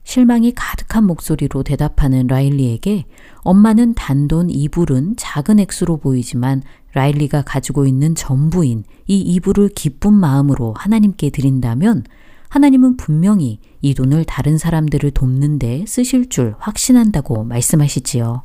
실망이 0.05 0.53
가득한 0.55 1.05
목소리로 1.05 1.63
대답하는 1.63 2.27
라일리에게 2.29 3.07
엄마는 3.43 3.95
단돈 3.95 4.51
이불은 4.51 5.17
작은 5.17 5.59
액수로 5.59 5.97
보이지만 5.99 6.63
라일리가 6.95 7.43
가지고 7.43 7.87
있는 7.87 8.15
전부인 8.15 8.85
이 9.07 9.19
이불을 9.19 9.71
기쁜 9.71 10.15
마음으로 10.15 10.75
하나님께 10.79 11.31
드린다면 11.31 12.05
하나님은 12.49 12.97
분명히 12.97 13.59
이 13.87 13.95
돈을 13.95 14.25
다른 14.25 14.59
사람들을 14.59 15.13
돕는데 15.13 15.85
쓰실 15.87 16.29
줄 16.29 16.57
확신한다고 16.59 17.45
말씀하시지요. 17.45 18.43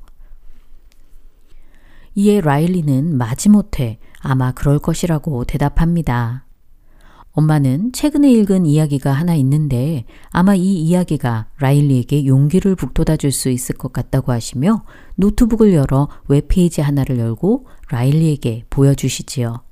이에 2.14 2.42
라일리는 2.42 3.18
마지못해 3.18 3.98
아마 4.20 4.52
그럴 4.52 4.78
것이라고 4.78 5.46
대답합니다. 5.46 6.46
엄마는 7.32 7.92
최근에 7.92 8.32
읽은 8.32 8.68
이야기가 8.68 9.12
하나 9.12 9.34
있는데 9.34 10.06
아마 10.30 10.54
이 10.54 10.76
이야기가 10.76 11.48
라일리에게 11.58 12.28
용기를 12.28 12.76
북돋아 12.76 13.18
줄 13.18 13.32
수 13.32 13.50
있을 13.50 13.76
것 13.76 13.92
같다고 13.92 14.32
하시며 14.34 14.84
노트북을 15.16 15.74
열어 15.74 16.08
웹페이지 16.28 16.82
하나를 16.82 17.18
열고 17.18 17.66
라일리에게 17.90 18.66
보여주시지요. 18.70 19.64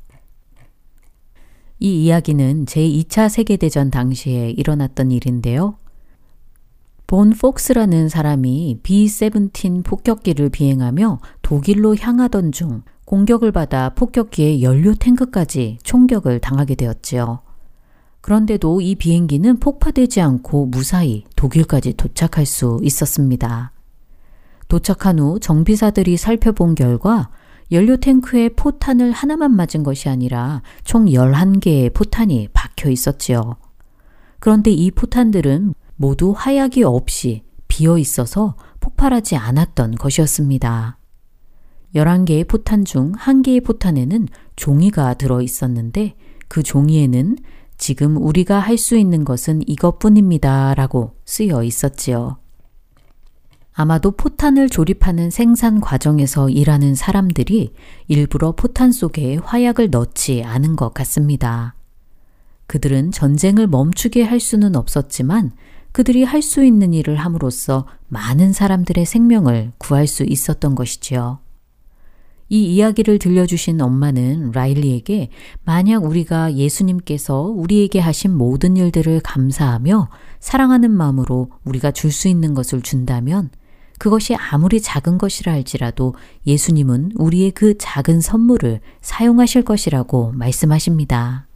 이 1.80 2.04
이야기는 2.04 2.66
제2차 2.66 3.30
세계대전 3.30 3.90
당시에 3.90 4.52
일어났던 4.52 5.12
일인데요. 5.12 5.78
본 7.08 7.32
폭스라는 7.32 8.10
사람이 8.10 8.82
B-17 8.84 9.84
폭격기를 9.84 10.50
비행하며 10.50 11.20
독일로 11.42 11.96
향하던 11.96 12.52
중 12.52 12.84
공격을 13.06 13.52
받아 13.52 13.90
폭격기의 13.96 14.62
연료 14.62 14.94
탱크까지 14.94 15.80
총격을 15.82 16.40
당하게 16.40 16.76
되었지요. 16.76 17.40
그런데도 18.22 18.82
이 18.82 18.96
비행기는 18.96 19.60
폭파되지 19.60 20.22
않고 20.22 20.68
무사히 20.68 21.24
독일까지 21.36 21.94
도착할 21.94 22.46
수 22.46 22.80
있었습니다. 22.84 23.72
도착한 24.68 25.18
후 25.18 25.40
정비사들이 25.40 26.18
살펴본 26.18 26.76
결과 26.76 27.32
연료 27.72 27.98
탱크에 27.98 28.50
포탄을 28.50 29.12
하나만 29.12 29.56
맞은 29.56 29.84
것이 29.84 30.10
아니라 30.10 30.62
총 30.84 31.06
11개의 31.06 31.94
포탄이 31.94 32.50
박혀 32.54 32.90
있었지요. 32.90 33.58
그런데 34.40 34.72
이 34.72 34.90
포탄들은 34.92 35.76
모두 35.96 36.34
화약이 36.36 36.84
없이 36.84 37.44
비어 37.68 37.98
있어서 37.98 38.56
폭발하지 38.80 39.36
않았던 39.36 39.96
것이었습니다. 39.96 40.98
11개의 41.96 42.48
포탄 42.48 42.86
중 42.86 43.12
1개의 43.14 43.64
포탄에는 43.64 44.28
종이가 44.56 45.16
들어 45.16 45.42
있었는데 45.42 46.16
그 46.48 46.64
종이에는 46.64 47.38
지금 47.78 48.18
우리가 48.18 48.60
할 48.60 48.78
수 48.78 48.98
있는 48.98 49.24
것은 49.24 49.62
이것뿐입니다. 49.68 50.74
라고 50.74 51.16
쓰여 51.26 51.64
있었지요. 51.64 52.38
아마도 53.80 54.12
포탄을 54.12 54.68
조립하는 54.68 55.30
생산 55.30 55.80
과정에서 55.80 56.50
일하는 56.50 56.96
사람들이 56.96 57.72
일부러 58.10 58.52
포탄 58.52 58.92
속에 58.92 59.38
화약을 59.38 59.90
넣지 59.90 60.44
않은 60.44 60.76
것 60.76 60.94
같습니다. 60.94 61.76
그들은 62.68 63.14
전쟁을 63.14 63.68
멈추게 63.68 64.22
할 64.24 64.42
수는 64.42 64.76
없었지만 64.76 65.54
그들이 65.94 66.26
할 66.26 66.42
수 66.42 66.66
있는 66.66 66.94
일을 66.94 67.16
함으로써 67.16 67.88
많은 68.10 68.52
사람들의 68.52 69.06
생명을 69.06 69.72
구할 69.78 70.08
수 70.08 70.26
있었던 70.26 70.76
것이지요. 70.76 71.40
이 72.50 72.76
이야기를 72.76 73.18
들려주신 73.18 73.80
엄마는 73.80 74.52
라일리에게 74.52 75.30
만약 75.64 76.04
우리가 76.04 76.56
예수님께서 76.56 77.44
우리에게 77.44 78.00
하신 78.00 78.36
모든 78.36 78.76
일들을 78.76 79.22
감사하며 79.22 80.10
사랑하는 80.42 80.92
마음으로 80.92 81.52
우리가 81.64 81.92
줄 81.92 82.12
수 82.12 82.28
있는 82.28 82.54
것을 82.54 82.82
준다면 82.82 83.52
그것이 84.00 84.34
아무리 84.36 84.82
작은 84.82 85.18
것이라 85.20 85.52
할지라도 85.52 86.16
예수님은 86.48 87.12
우리의 87.16 87.52
그 87.52 87.78
작은 87.78 88.22
선물을 88.22 88.80
사용하실 89.02 89.64
것이라고 89.64 90.32
말씀하십니다. 90.32 91.48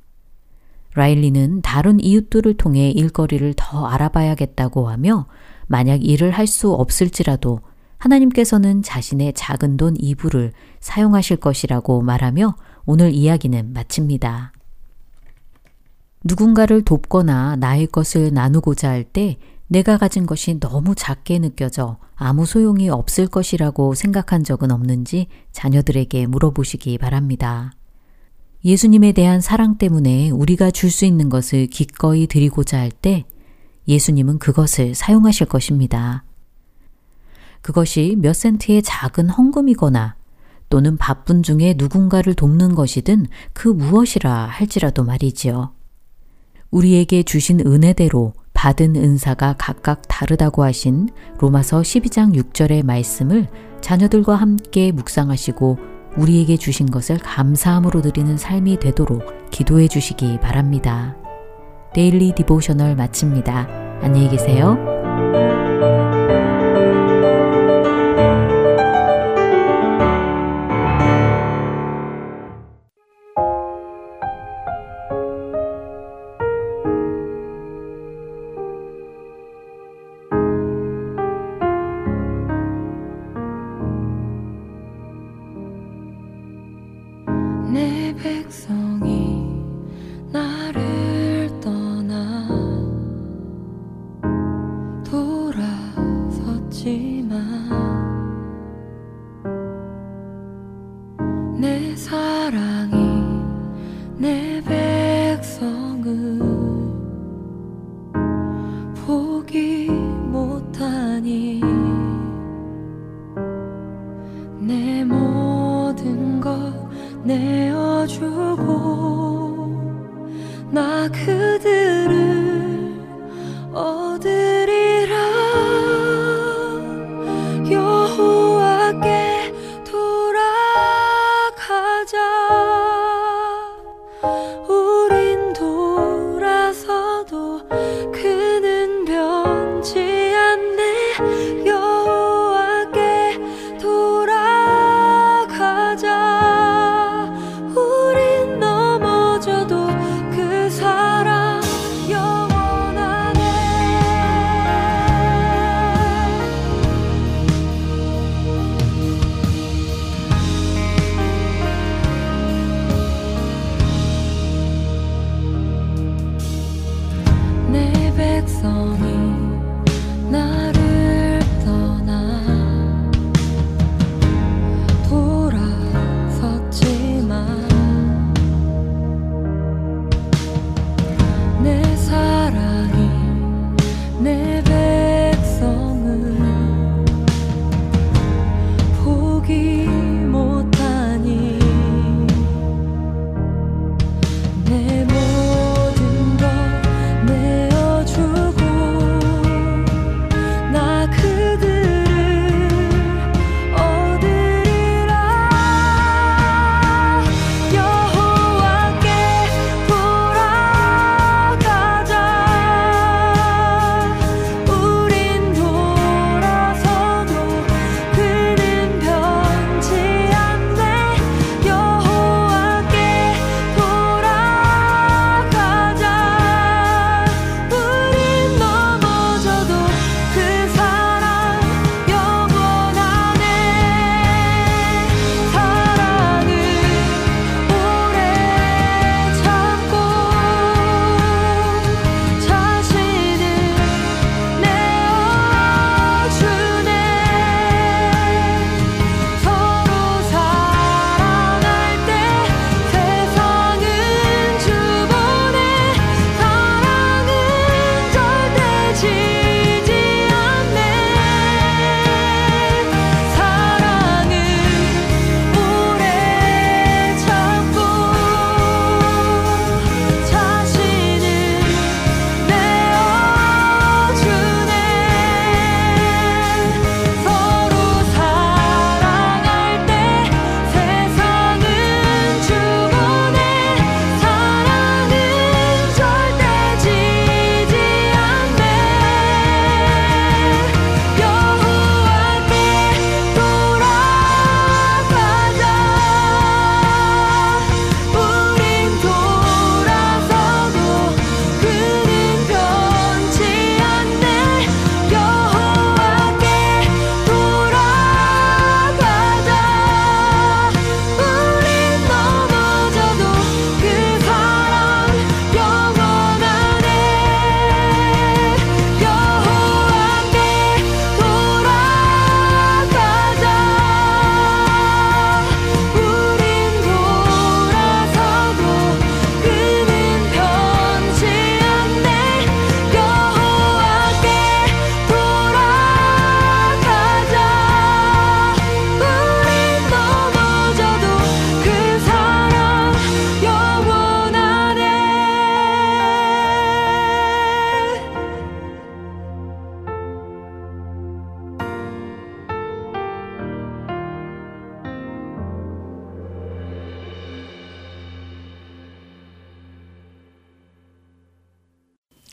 라일리는 0.93 1.61
다른 1.61 1.99
이웃들을 1.99 2.55
통해 2.57 2.91
일거리를 2.91 3.53
더 3.57 3.87
알아봐야겠다고 3.87 4.89
하며 4.89 5.25
만약 5.67 6.05
일을 6.05 6.31
할 6.31 6.45
수 6.45 6.71
없을지라도 6.71 7.61
하나님께서는 7.97 8.83
자신의 8.83 9.33
작은 9.33 9.77
돈 9.77 9.95
이불을 9.97 10.51
사용하실 10.81 11.37
것이라고 11.37 12.01
말하며 12.01 12.55
오늘 12.85 13.13
이야기는 13.13 13.71
마칩니다. 13.73 14.51
누군가를 16.25 16.83
돕거나 16.83 17.55
나의 17.55 17.87
것을 17.87 18.33
나누고자 18.33 18.89
할 18.89 19.03
때 19.05 19.37
내가 19.67 19.97
가진 19.97 20.25
것이 20.25 20.59
너무 20.59 20.93
작게 20.95 21.39
느껴져 21.39 21.97
아무 22.15 22.45
소용이 22.45 22.89
없을 22.89 23.27
것이라고 23.27 23.95
생각한 23.95 24.43
적은 24.43 24.71
없는지 24.71 25.27
자녀들에게 25.51 26.27
물어보시기 26.27 26.97
바랍니다. 26.97 27.71
예수님에 28.65 29.11
대한 29.11 29.41
사랑 29.41 29.77
때문에 29.77 30.29
우리가 30.29 30.71
줄 30.71 30.89
수 30.89 31.05
있는 31.05 31.29
것을 31.29 31.67
기꺼이 31.67 32.27
드리고자 32.27 32.77
할 32.79 32.91
때 32.91 33.25
예수님은 33.87 34.39
그것을 34.39 34.95
사용하실 34.95 35.47
것입니다. 35.47 36.23
그것이 37.61 38.15
몇 38.17 38.33
센트의 38.33 38.81
작은 38.81 39.29
헌금이거나 39.29 40.15
또는 40.69 40.97
바쁜 40.97 41.43
중에 41.43 41.75
누군가를 41.77 42.33
돕는 42.33 42.75
것이든 42.75 43.27
그 43.53 43.67
무엇이라 43.67 44.45
할지라도 44.45 45.03
말이지요. 45.03 45.73
우리에게 46.71 47.23
주신 47.23 47.59
은혜대로 47.59 48.33
받은 48.63 48.95
은사가 48.95 49.55
각각 49.57 50.03
다르다고 50.07 50.63
하신 50.63 51.09
로마서 51.37 51.81
12장 51.81 52.33
6절의 52.33 52.85
말씀을 52.85 53.49
자녀들과 53.81 54.35
함께 54.35 54.93
묵상하시고 54.93 55.77
우리에게 56.15 56.55
주신 56.55 56.89
것을 56.89 57.17
감사함으로 57.17 58.01
드리는 58.01 58.37
삶이 58.37 58.79
되도록 58.79 59.49
기도해 59.51 59.89
주시기 59.89 60.39
바랍니다. 60.39 61.17
Daily 61.93 62.33
Devotional 62.35 62.95
마칩니다. 62.95 63.67
안녕히 64.01 64.29
계세요. 64.29 65.02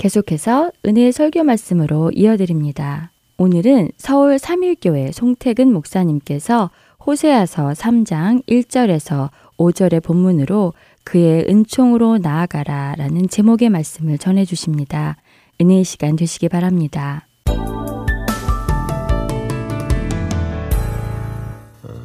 계속해서 0.01 0.73
은혜의 0.87 1.13
설교 1.13 1.45
말씀으로 1.45 2.11
이어드립니다. 2.15 3.11
오늘은 3.37 3.91
서울 3.99 4.39
삼일교회 4.39 5.13
송태근 5.13 5.71
목사님께서 5.71 6.71
호세아서 7.05 7.73
3장 7.73 8.43
1절에서 8.47 9.29
5절의 9.59 10.03
본문으로 10.03 10.73
그의 11.05 11.45
은총으로 11.47 12.17
나아가라 12.17 12.95
라는 12.97 13.29
제목의 13.29 13.69
말씀을 13.69 14.17
전해 14.17 14.47
주십니다. 14.47 15.19
은혜의 15.61 15.85
시간 15.85 16.17
되시기 16.17 16.49
바랍니다. 16.49 17.27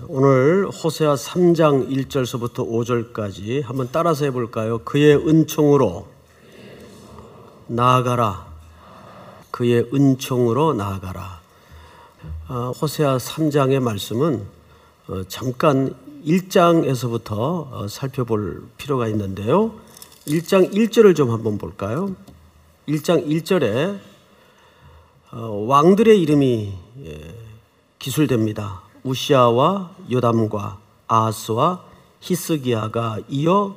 오늘 0.09 0.67
호세아 0.67 1.15
3장 1.15 1.89
1절서부터 1.89 2.69
5절까지 2.69 3.63
한번 3.63 3.87
따라서 3.93 4.25
해볼까요? 4.25 4.79
그의 4.79 5.15
은총으로 5.15 6.14
나아가라. 7.67 8.45
그의 9.51 9.89
은총으로 9.93 10.73
나아가라. 10.73 11.39
아, 12.47 12.73
호세아 12.79 13.17
3장의 13.17 13.79
말씀은 13.79 14.45
어, 15.07 15.23
잠깐 15.27 15.95
1장에서부터 16.25 17.31
어, 17.31 17.87
살펴볼 17.89 18.67
필요가 18.77 19.07
있는데요. 19.07 19.73
1장 20.27 20.73
1절을 20.73 21.15
좀 21.15 21.31
한번 21.31 21.57
볼까요? 21.57 22.15
1장 22.87 23.27
1절에 23.27 23.99
어, 25.31 25.65
왕들의 25.67 26.19
이름이 26.21 26.73
예, 27.05 27.35
기술됩니다. 27.99 28.81
우시아와 29.03 29.91
요담과 30.11 30.79
아하스와 31.07 31.83
히스기야가 32.21 33.19
이어 33.29 33.75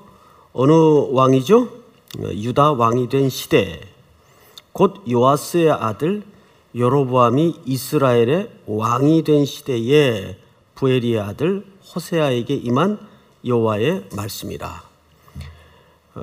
어느 0.53 0.72
왕이죠? 0.72 1.77
유다 2.16 2.72
왕이 2.72 3.09
된 3.09 3.28
시대 3.28 3.80
곧 4.72 5.02
요아스의 5.09 5.70
아들 5.72 6.22
여로보암이 6.74 7.62
이스라엘의 7.64 8.50
왕이 8.66 9.24
된 9.24 9.44
시대에 9.44 10.36
부엘리의 10.74 11.18
아들 11.20 11.64
호세아에게 11.94 12.54
임한 12.54 12.98
여호와의 13.44 14.09
말씀이라. 14.14 14.82
어, 16.14 16.22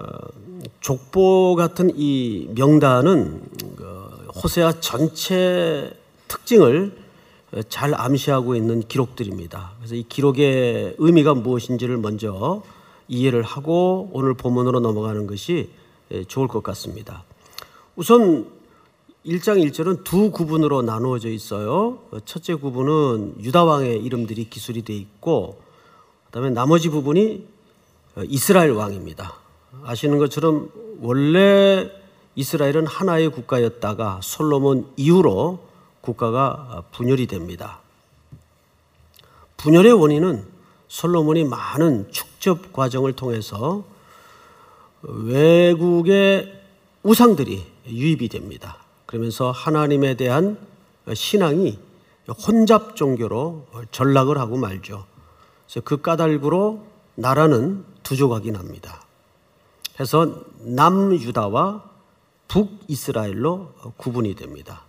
족보 0.82 1.56
같은 1.56 1.92
이 1.96 2.48
명단은 2.56 3.42
그 3.76 4.28
호세아 4.44 4.80
전체 4.80 5.92
특징을 6.28 6.98
잘 7.70 7.94
암시하고 7.94 8.56
있는 8.56 8.82
기록들입니다. 8.82 9.74
그래서 9.78 9.96
이 9.96 10.04
기록의 10.04 10.96
의미가 10.98 11.34
무엇인지를 11.36 11.98
먼저 11.98 12.64
이해를 13.08 13.44
하고 13.44 14.10
오늘 14.14 14.34
본문으로 14.34 14.80
넘어가는 14.80 15.28
것이 15.28 15.70
좋을 16.28 16.48
것 16.48 16.64
같습니다. 16.64 17.24
우선 17.96 18.48
1장 19.26 19.64
1절은 19.66 20.04
두 20.04 20.32
구분으로 20.32 20.84
나누어져 20.84 21.30
있어요. 21.30 22.00
첫째 22.26 22.54
구분은 22.56 23.38
유다 23.42 23.64
왕의 23.64 24.04
이름들이 24.04 24.50
기술이 24.50 24.84
되어 24.84 24.96
있고 24.96 25.62
그다음에 26.28 26.52
나머지 26.52 26.90
부분이 26.90 27.48
이스라엘 28.28 28.72
왕입니다. 28.72 29.34
아시는 29.84 30.20
것처럼 30.20 30.70
원래 31.02 31.90
이스라엘은 32.36 32.86
하나의 32.86 33.30
국가였다가 33.30 34.20
솔로몬 34.22 34.88
이후로 34.96 35.60
국가가 36.02 36.84
분열이 36.92 37.28
됩니다. 37.28 37.80
분열의 39.58 39.94
원인은 39.94 40.55
솔로몬이 40.88 41.44
많은 41.44 42.12
축적 42.12 42.74
과정을 42.74 43.14
통해서 43.14 43.84
외국의 45.02 46.62
우상들이 47.04 47.64
유입이 47.88 48.30
됩니다. 48.30 48.78
그러면서 49.06 49.52
하나님에 49.52 50.16
대한 50.16 50.58
신앙이 51.14 51.80
혼잡 52.48 52.96
종교로 52.96 53.68
전락을 53.92 54.38
하고 54.40 54.58
말죠. 54.58 55.06
그래서 55.66 55.82
그 55.84 56.02
까닭으로 56.02 56.86
나라는 57.16 57.86
두 58.04 58.16
조각이 58.16 58.52
납니다. 58.52 59.04
그래서 59.94 60.44
남유다와 60.60 61.84
북이스라엘로 62.48 63.74
구분이 63.98 64.36
됩니다. 64.36 64.84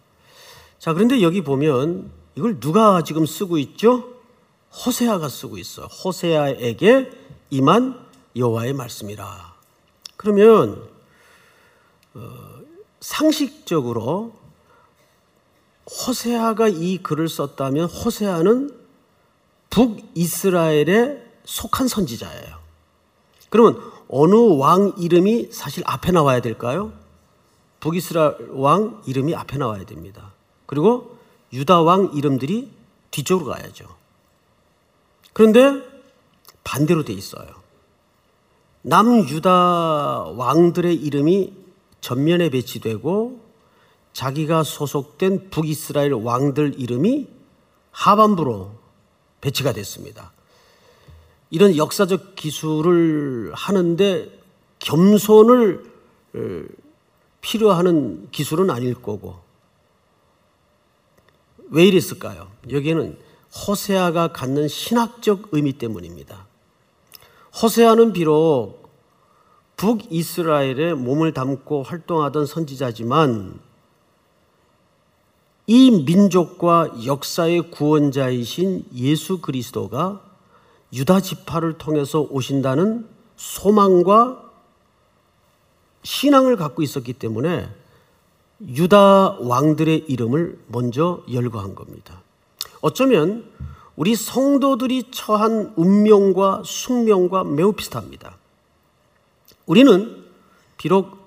자, 0.78 0.92
그런데 0.92 1.22
여기 1.22 1.42
보면 1.42 2.10
이걸 2.34 2.60
누가 2.60 3.02
지금 3.02 3.26
쓰고 3.26 3.58
있죠? 3.58 4.15
호세아가 4.84 5.28
쓰고 5.28 5.58
있어요. 5.58 5.86
호세아에게 5.86 7.10
임한 7.50 7.98
여호와의 8.36 8.74
말씀이라. 8.74 9.54
그러면 10.16 10.88
어, 12.14 12.20
상식적으로 13.00 14.34
호세아가 15.88 16.68
이 16.68 16.98
글을 16.98 17.28
썼다면 17.28 17.88
호세아는 17.88 18.76
북이스라엘에 19.70 21.22
속한 21.44 21.88
선지자예요. 21.88 22.58
그러면 23.50 23.80
어느 24.08 24.34
왕 24.34 24.94
이름이 24.98 25.50
사실 25.52 25.82
앞에 25.86 26.12
나와야 26.12 26.40
될까요? 26.40 26.92
북이스라엘 27.80 28.48
왕 28.50 29.02
이름이 29.06 29.34
앞에 29.34 29.58
나와야 29.58 29.84
됩니다. 29.84 30.32
그리고 30.66 31.16
유다 31.52 31.82
왕 31.82 32.10
이름들이 32.14 32.70
뒤쪽으로 33.10 33.52
가야죠. 33.52 33.95
그런데 35.36 35.82
반대로 36.64 37.04
돼 37.04 37.12
있어요. 37.12 37.46
남유다 38.80 40.30
왕들의 40.30 40.94
이름이 40.94 41.52
전면에 42.00 42.48
배치되고 42.48 43.38
자기가 44.14 44.62
소속된 44.62 45.50
북이스라엘 45.50 46.14
왕들 46.14 46.80
이름이 46.80 47.28
하반부로 47.90 48.76
배치가 49.42 49.74
됐습니다. 49.74 50.32
이런 51.50 51.76
역사적 51.76 52.34
기술을 52.34 53.52
하는데 53.52 54.40
겸손을 54.78 55.84
어, 56.34 56.64
필요하는 57.42 58.30
기술은 58.30 58.70
아닐 58.70 58.94
거고 58.94 59.38
왜 61.68 61.84
이랬을까요? 61.84 62.50
여기에는 62.70 63.25
호세아가 63.56 64.28
갖는 64.28 64.68
신학적 64.68 65.48
의미 65.52 65.72
때문입니다. 65.72 66.46
호세아는 67.62 68.12
비록 68.12 68.86
북이스라엘에 69.76 70.94
몸을 70.94 71.32
담고 71.32 71.82
활동하던 71.82 72.46
선지자지만 72.46 73.60
이 75.66 75.90
민족과 75.90 77.04
역사의 77.04 77.70
구원자이신 77.70 78.86
예수 78.94 79.40
그리스도가 79.40 80.22
유다 80.92 81.20
지파를 81.20 81.78
통해서 81.78 82.20
오신다는 82.20 83.08
소망과 83.36 84.44
신앙을 86.04 86.56
갖고 86.56 86.82
있었기 86.82 87.14
때문에 87.14 87.68
유다 88.60 89.38
왕들의 89.40 90.04
이름을 90.08 90.58
먼저 90.68 91.22
열거한 91.30 91.74
겁니다. 91.74 92.22
어쩌면 92.86 93.44
우리 93.96 94.14
성도들이 94.14 95.10
처한 95.10 95.72
운명과 95.74 96.62
숙명과 96.64 97.42
매우 97.42 97.72
비슷합니다. 97.72 98.36
우리는 99.66 100.24
비록 100.76 101.18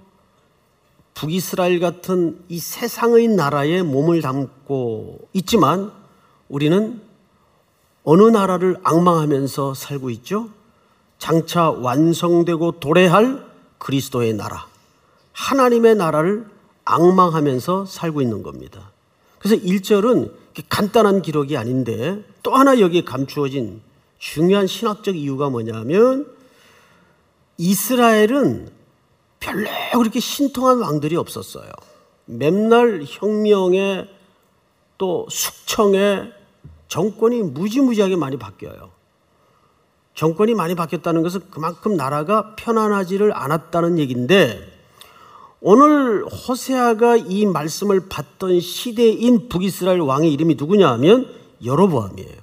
북이스라엘 1.16 1.82
같은 1.82 2.41
이 2.47 2.60
세상의 2.60 3.28
나라에 3.28 3.82
몸을 3.82 4.22
담고 4.22 5.28
있지만 5.34 5.91
우리는 6.47 7.01
어느 8.05 8.24
나라를 8.24 8.78
악망하면서 8.84 9.74
살고 9.74 10.12
있죠? 10.12 10.47
장차 11.18 11.70
완성되고 11.70 12.80
도래할 12.80 13.45
그리스도의 13.80 14.34
나라, 14.34 14.66
하나님의 15.34 15.95
나라를 15.95 16.47
악망하면서 16.86 17.86
살고 17.86 18.22
있는 18.22 18.43
겁니다. 18.43 18.91
그래서 19.39 19.62
1절은 19.62 20.32
간단한 20.68 21.22
기록이 21.22 21.57
아닌데 21.57 22.24
또 22.43 22.55
하나 22.55 22.80
여기에 22.80 23.03
감추어진 23.03 23.82
중요한 24.18 24.68
신학적 24.68 25.16
이유가 25.16 25.49
뭐냐면 25.49 26.28
이스라엘은 27.57 28.70
별로 29.39 29.70
그렇게 29.93 30.20
신통한 30.20 30.80
왕들이 30.80 31.16
없었어요. 31.16 31.72
맨날 32.26 33.03
혁명에 33.05 34.07
또 34.97 35.26
숙청에 35.30 36.32
정권이 36.88 37.43
무지무지하게 37.43 38.16
많이 38.16 38.38
바뀌어요. 38.38 38.91
정권이 40.16 40.53
많이 40.53 40.76
바뀌었다는 40.76 41.24
것은 41.24 41.49
그만큼 41.49 41.95
나라가 41.95 42.55
편안하지를 42.55 43.34
않았다는 43.34 43.97
얘기인데 43.99 44.68
오늘 45.62 46.26
호세아가 46.26 47.18
이 47.18 47.45
말씀을 47.45 48.07
받던 48.07 48.62
시대인 48.62 49.49
북이스라엘 49.49 49.99
왕의 49.99 50.32
이름이 50.32 50.55
누구냐 50.55 50.89
하면 50.91 51.34
여로보암이에요. 51.64 52.38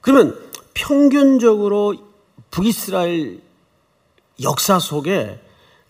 그러면 0.00 0.38
평균적으로 0.72 1.94
북이스라엘 2.50 3.42
역사 4.42 4.78
속에 4.78 5.40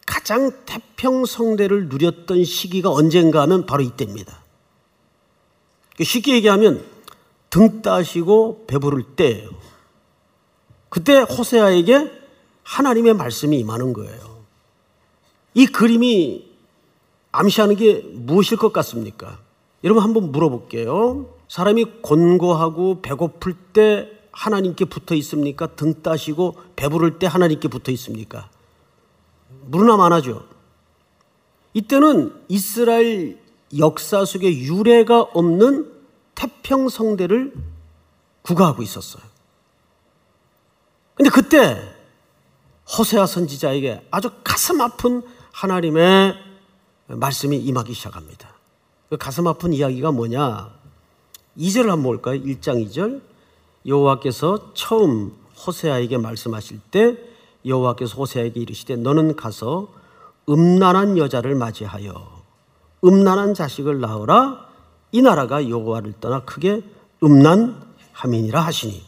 가장 0.05 0.51
태평성대를 0.67 1.89
누렸던 1.89 2.45
시기가 2.45 2.91
언젠가 2.91 3.43
하면 3.43 3.65
바로 3.65 3.83
이때입니다. 3.83 4.43
쉽게 6.03 6.35
얘기하면 6.35 6.85
등 7.51 7.83
따시고 7.83 8.65
배부를 8.67 9.15
때예요. 9.15 9.49
그때 10.89 11.21
호세아에게 11.21 12.11
하나님의 12.65 13.15
말씀이 13.15 13.59
임하는 13.59 13.93
거예요. 13.93 14.32
이 15.55 15.67
그림이 15.67 16.51
암시하는 17.33 17.77
게 17.77 18.03
무엇일 18.13 18.59
것 18.59 18.73
같습니까? 18.73 19.39
여러분 19.85 20.03
한번 20.03 20.33
물어볼게요. 20.33 21.27
사람이 21.49 22.01
곤고하고 22.03 23.03
배고플 23.03 23.55
때 23.73 24.11
하나님께 24.33 24.87
붙어 24.87 25.15
있습니까? 25.17 25.67
등 25.67 26.03
따시고 26.03 26.57
배부를 26.77 27.19
때 27.19 27.27
하나님께 27.27 27.69
붙어 27.69 27.93
있습니까? 27.93 28.49
물으나 29.67 29.97
마나죠. 29.97 30.47
이때는 31.75 32.35
이스라엘 32.49 33.39
역사 33.79 34.25
속에 34.25 34.51
유례가 34.59 35.21
없는 35.21 35.91
태평성대를 36.35 37.53
구가하고 38.43 38.83
있었어요. 38.83 39.23
근데 41.15 41.31
그때 41.31 41.95
호세아 42.99 43.27
선지자에게 43.27 44.07
아주 44.11 44.31
가슴 44.43 44.81
아픈 44.81 45.23
하나님의 45.53 46.35
말씀이 47.07 47.57
임하기 47.57 47.93
시작합니다. 47.95 48.49
그 49.09 49.17
가슴 49.17 49.47
아픈 49.47 49.73
이야기가 49.73 50.11
뭐냐? 50.11 50.71
2절 51.59 51.83
한번 51.83 52.03
볼까요? 52.03 52.41
1장 52.41 52.85
2절. 52.87 53.21
여호와께서 53.87 54.73
처음 54.75 55.37
호세아에게 55.67 56.19
말씀하실 56.19 56.81
때 56.91 57.19
여호와께서 57.67 58.17
호세아에게 58.17 58.61
이르시되 58.61 58.97
너는 58.97 59.37
가서 59.37 59.89
음란한 60.49 61.19
여자를 61.19 61.55
맞이하여 61.55 62.43
음란한 63.05 63.55
자식을 63.55 64.01
낳으라 64.01 64.69
이 65.13 65.21
나라가 65.23 65.69
여호와를 65.69 66.15
떠나 66.21 66.45
크게 66.45 66.83
음란함이니라 67.23 68.61
하시니 68.61 69.03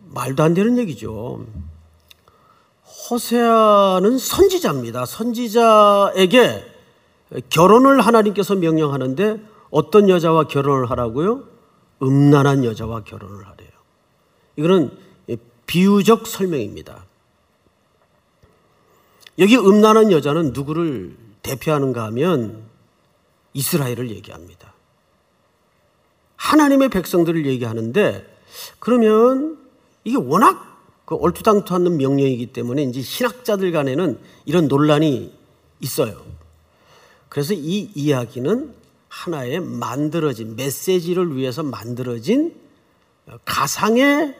말도 0.00 0.42
안 0.42 0.54
되는 0.54 0.78
얘기죠. 0.78 1.44
호세아는 3.10 4.18
선지자입니다. 4.18 5.06
선지자에게 5.06 6.72
결혼을 7.50 8.00
하나님께서 8.00 8.54
명령하는데 8.54 9.40
어떤 9.70 10.08
여자와 10.08 10.44
결혼을 10.44 10.90
하라고요? 10.90 11.44
음란한 12.02 12.64
여자와 12.64 13.04
결혼을 13.04 13.46
하래요. 13.46 13.70
이거는 14.56 14.90
비유적 15.66 16.26
설명입니다. 16.26 17.04
여기 19.38 19.56
음란한 19.56 20.12
여자는 20.12 20.52
누구를 20.52 21.16
대표하는가 21.42 22.04
하면 22.04 22.64
이스라엘을 23.52 24.10
얘기합니다. 24.10 24.72
하나님의 26.36 26.88
백성들을 26.90 27.46
얘기하는데 27.46 28.36
그러면 28.78 29.58
이게 30.04 30.16
워낙 30.16 30.75
그 31.06 31.14
얼토당토하는 31.14 31.96
명령이기 31.96 32.48
때문에 32.48 32.82
이제 32.82 33.00
신학자들 33.00 33.72
간에는 33.72 34.20
이런 34.44 34.68
논란이 34.68 35.32
있어요. 35.80 36.20
그래서 37.30 37.54
이 37.54 37.90
이야기는 37.94 38.74
하나의 39.08 39.60
만들어진 39.60 40.56
메시지를 40.56 41.36
위해서 41.36 41.62
만들어진 41.62 42.54
가상의 43.44 44.34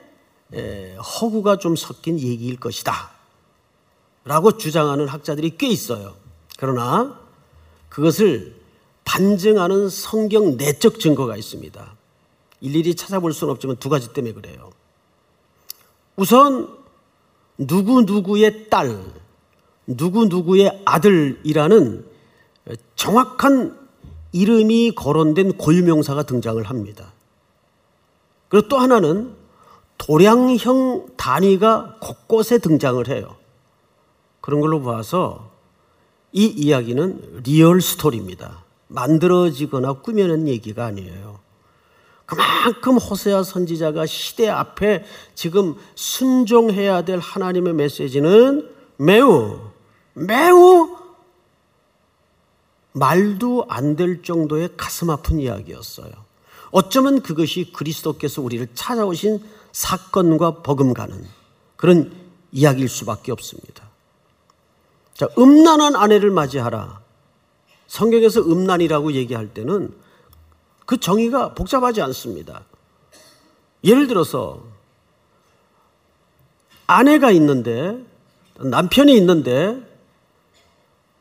허구가 1.01 1.57
좀 1.57 1.75
섞인 1.75 2.19
얘기일 2.19 2.59
것이다. 2.59 3.11
라고 4.25 4.57
주장하는 4.57 5.07
학자들이 5.07 5.57
꽤 5.57 5.67
있어요. 5.67 6.15
그러나 6.59 7.19
그것을 7.87 8.55
반증하는 9.05 9.89
성경 9.89 10.57
내적 10.57 10.99
증거가 10.99 11.37
있습니다. 11.37 11.95
일일이 12.59 12.95
찾아볼 12.95 13.31
수는 13.31 13.53
없지만 13.53 13.77
두 13.77 13.87
가지 13.87 14.11
때문에 14.11 14.33
그래요. 14.33 14.71
우선 16.17 16.75
누구누구의 17.59 18.69
딸, 18.69 18.99
누구누구의 19.85 20.81
아들이라는 20.83 22.05
정확한 22.95 23.77
이름이 24.31 24.93
거론된 24.95 25.57
고유명사가 25.57 26.23
등장을 26.23 26.61
합니다. 26.63 27.13
그리고 28.49 28.67
또 28.67 28.77
하나는 28.77 29.35
도량형 29.99 31.09
단위가 31.17 31.97
곳곳에 31.99 32.57
등장을 32.57 33.07
해요. 33.07 33.35
그런 34.41 34.59
걸로 34.59 34.81
봐서 34.81 35.51
이 36.31 36.45
이야기는 36.45 37.43
real 37.43 37.79
story입니다. 37.79 38.63
만들어지거나 38.87 39.93
꾸며낸 39.93 40.47
얘기가 40.47 40.85
아니에요. 40.85 41.46
그만큼 42.27 42.97
호세아 42.97 43.41
선지자가 43.43 44.05
시대 44.05 44.49
앞에 44.49 45.05
지금 45.33 45.75
순종해야 45.95 47.03
될 47.03 47.19
하나님의 47.19 47.73
메시지는 47.73 48.69
매우, 48.97 49.59
매우 50.13 50.97
말도 52.91 53.65
안 53.69 53.95
될 53.95 54.23
정도의 54.23 54.71
가슴 54.75 55.09
아픈 55.09 55.39
이야기였어요. 55.39 56.11
어쩌면 56.71 57.21
그것이 57.21 57.71
그리스도께서 57.71 58.41
우리를 58.41 58.67
찾아오신 58.73 59.39
사건과 59.71 60.63
버금가는 60.63 61.25
그런 61.77 62.11
이야기일 62.51 62.89
수밖에 62.89 63.31
없습니다. 63.31 63.89
자, 65.13 65.29
음란한 65.37 65.95
아내를 65.95 66.29
맞이하라. 66.29 66.99
성경에서 67.87 68.41
음란이라고 68.41 69.13
얘기할 69.13 69.53
때는 69.53 69.93
그 70.87 70.97
정의가 70.97 71.53
복잡하지 71.53 72.01
않습니다. 72.01 72.63
예를 73.83 74.07
들어서 74.07 74.63
아내가 76.87 77.29
있는데 77.31 78.01
남편이 78.57 79.15
있는데 79.17 79.77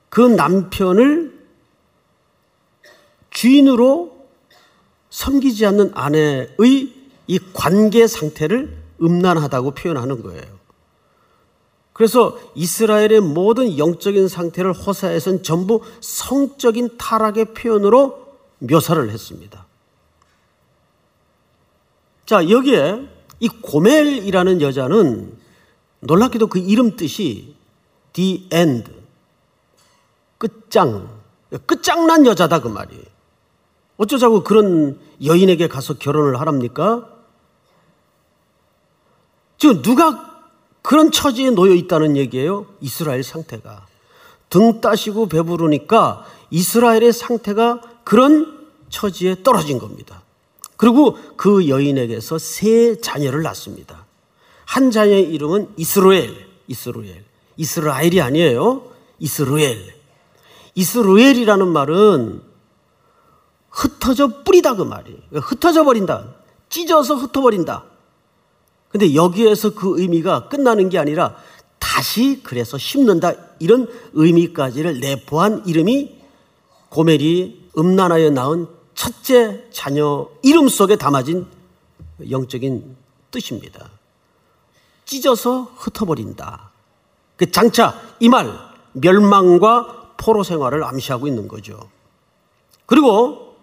그 0.09 0.21
남편을 0.21 1.37
주인으로 3.31 4.17
섬기지 5.11 5.67
않는 5.67 5.91
아내의 5.95 6.95
이 7.27 7.41
관계 7.53 8.07
상태를 8.07 8.85
음란하다고 9.03 9.73
표현하는 9.73 10.23
거예요. 10.23 10.45
그래서 11.93 12.39
이스라엘의 12.55 13.21
모든 13.21 13.79
영적인 13.79 14.29
상태를 14.29 14.73
호사에서는 14.73 15.43
전부 15.43 15.81
성적인 16.01 16.99
타락의 16.99 17.47
표현으로 17.55 18.26
묘사를 18.59 19.11
했습니다. 19.11 19.67
자, 22.25 22.49
여기에 22.49 23.09
이 23.41 23.49
고멜이라는 23.49 24.61
여자는 24.61 25.39
놀랍게도 26.01 26.49
그 26.49 26.59
이름 26.59 26.97
뜻이 26.97 27.55
the 28.13 28.49
end, 28.53 28.91
끝장, 30.39 31.09
끝장난 31.67 32.27
여자다 32.27 32.61
그 32.61 32.69
말이에요. 32.69 33.05
어쩌자고 33.97 34.43
그런 34.43 34.99
여인에게 35.25 35.69
가서 35.69 35.95
결혼을 35.95 36.41
하랍니까? 36.41 37.09
지금 39.59 39.83
누가 39.83 40.45
그런 40.83 41.11
처지에 41.11 41.51
놓여 41.51 41.73
있다는 41.73 42.17
얘기예요? 42.17 42.67
이스라엘 42.81 43.23
상태가. 43.23 43.87
등 44.49 44.81
따시고 44.81 45.29
배부르니까 45.29 46.25
이스라엘의 46.51 47.13
상태가 47.13 47.81
그런 48.07 48.69
처지에 48.89 49.43
떨어진 49.43 49.81
겁니다. 49.81 50.23
그리고 50.77 51.19
그 51.37 51.69
여인에게서 51.69 52.39
세 52.39 53.01
자녀를 53.01 53.43
낳습니다. 53.43 54.07
한 54.65 54.93
자녀의 54.93 55.25
이름은 55.35 55.71
이스로엘, 55.77 56.47
이스로엘. 56.69 57.25
이스라엘이 57.57 58.21
아니에요. 58.21 58.93
이스로엘. 59.19 59.97
이스로엘이라는 60.77 61.67
말은 61.67 62.43
흩어져 63.71 64.45
뿌리다 64.45 64.77
그 64.77 64.83
말이에요. 64.83 65.19
흩어져 65.43 65.83
버린다. 65.83 66.33
찢어서 66.69 67.17
흩어버린다. 67.17 67.87
근데 68.91 69.17
여기에서 69.17 69.75
그 69.75 70.01
의미가 70.01 70.49
끝나는 70.49 70.91
게 70.91 70.99
아니라 71.01 71.35
다시 71.81 72.41
그래서 72.45 72.79
심는다. 72.79 73.33
이런 73.59 73.89
의미까지를 74.13 75.01
내포한 75.01 75.65
이름이 75.67 76.15
고멜이 76.91 77.66
음란하여 77.77 78.31
낳은 78.31 78.67
첫째 78.95 79.65
자녀 79.71 80.29
이름 80.43 80.69
속에 80.69 80.97
담아진 80.97 81.47
영적인 82.31 82.97
뜻입니다. 83.31 83.91
찢어서 85.05 85.71
흩어버린다. 85.77 86.71
그 87.37 87.51
장차 87.51 88.01
이 88.21 88.29
말 88.29 88.51
멸망과 88.93 90.15
포로 90.17 90.43
생활을 90.43 90.83
암시하고 90.85 91.27
있는 91.29 91.49
거죠. 91.49 91.91
그리고 92.87 93.57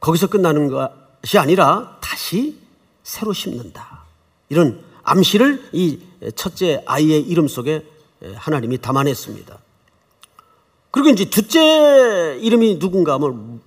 거기서 0.00 0.26
끝나는 0.26 0.68
것이 0.68 1.38
아니라 1.38 1.96
다시 2.02 2.58
새로 3.02 3.32
심는다. 3.32 4.04
이런 4.50 4.84
암시를 5.02 5.70
이 5.72 6.00
첫째 6.36 6.82
아이의 6.86 7.22
이름 7.22 7.48
속에 7.48 7.86
예, 8.22 8.34
하나님이 8.34 8.78
담아냈습니다. 8.78 9.58
그리고 10.94 11.08
이제 11.08 11.24
둘째 11.24 12.38
이름이 12.40 12.78
누군가 12.78 13.14
하면 13.14 13.60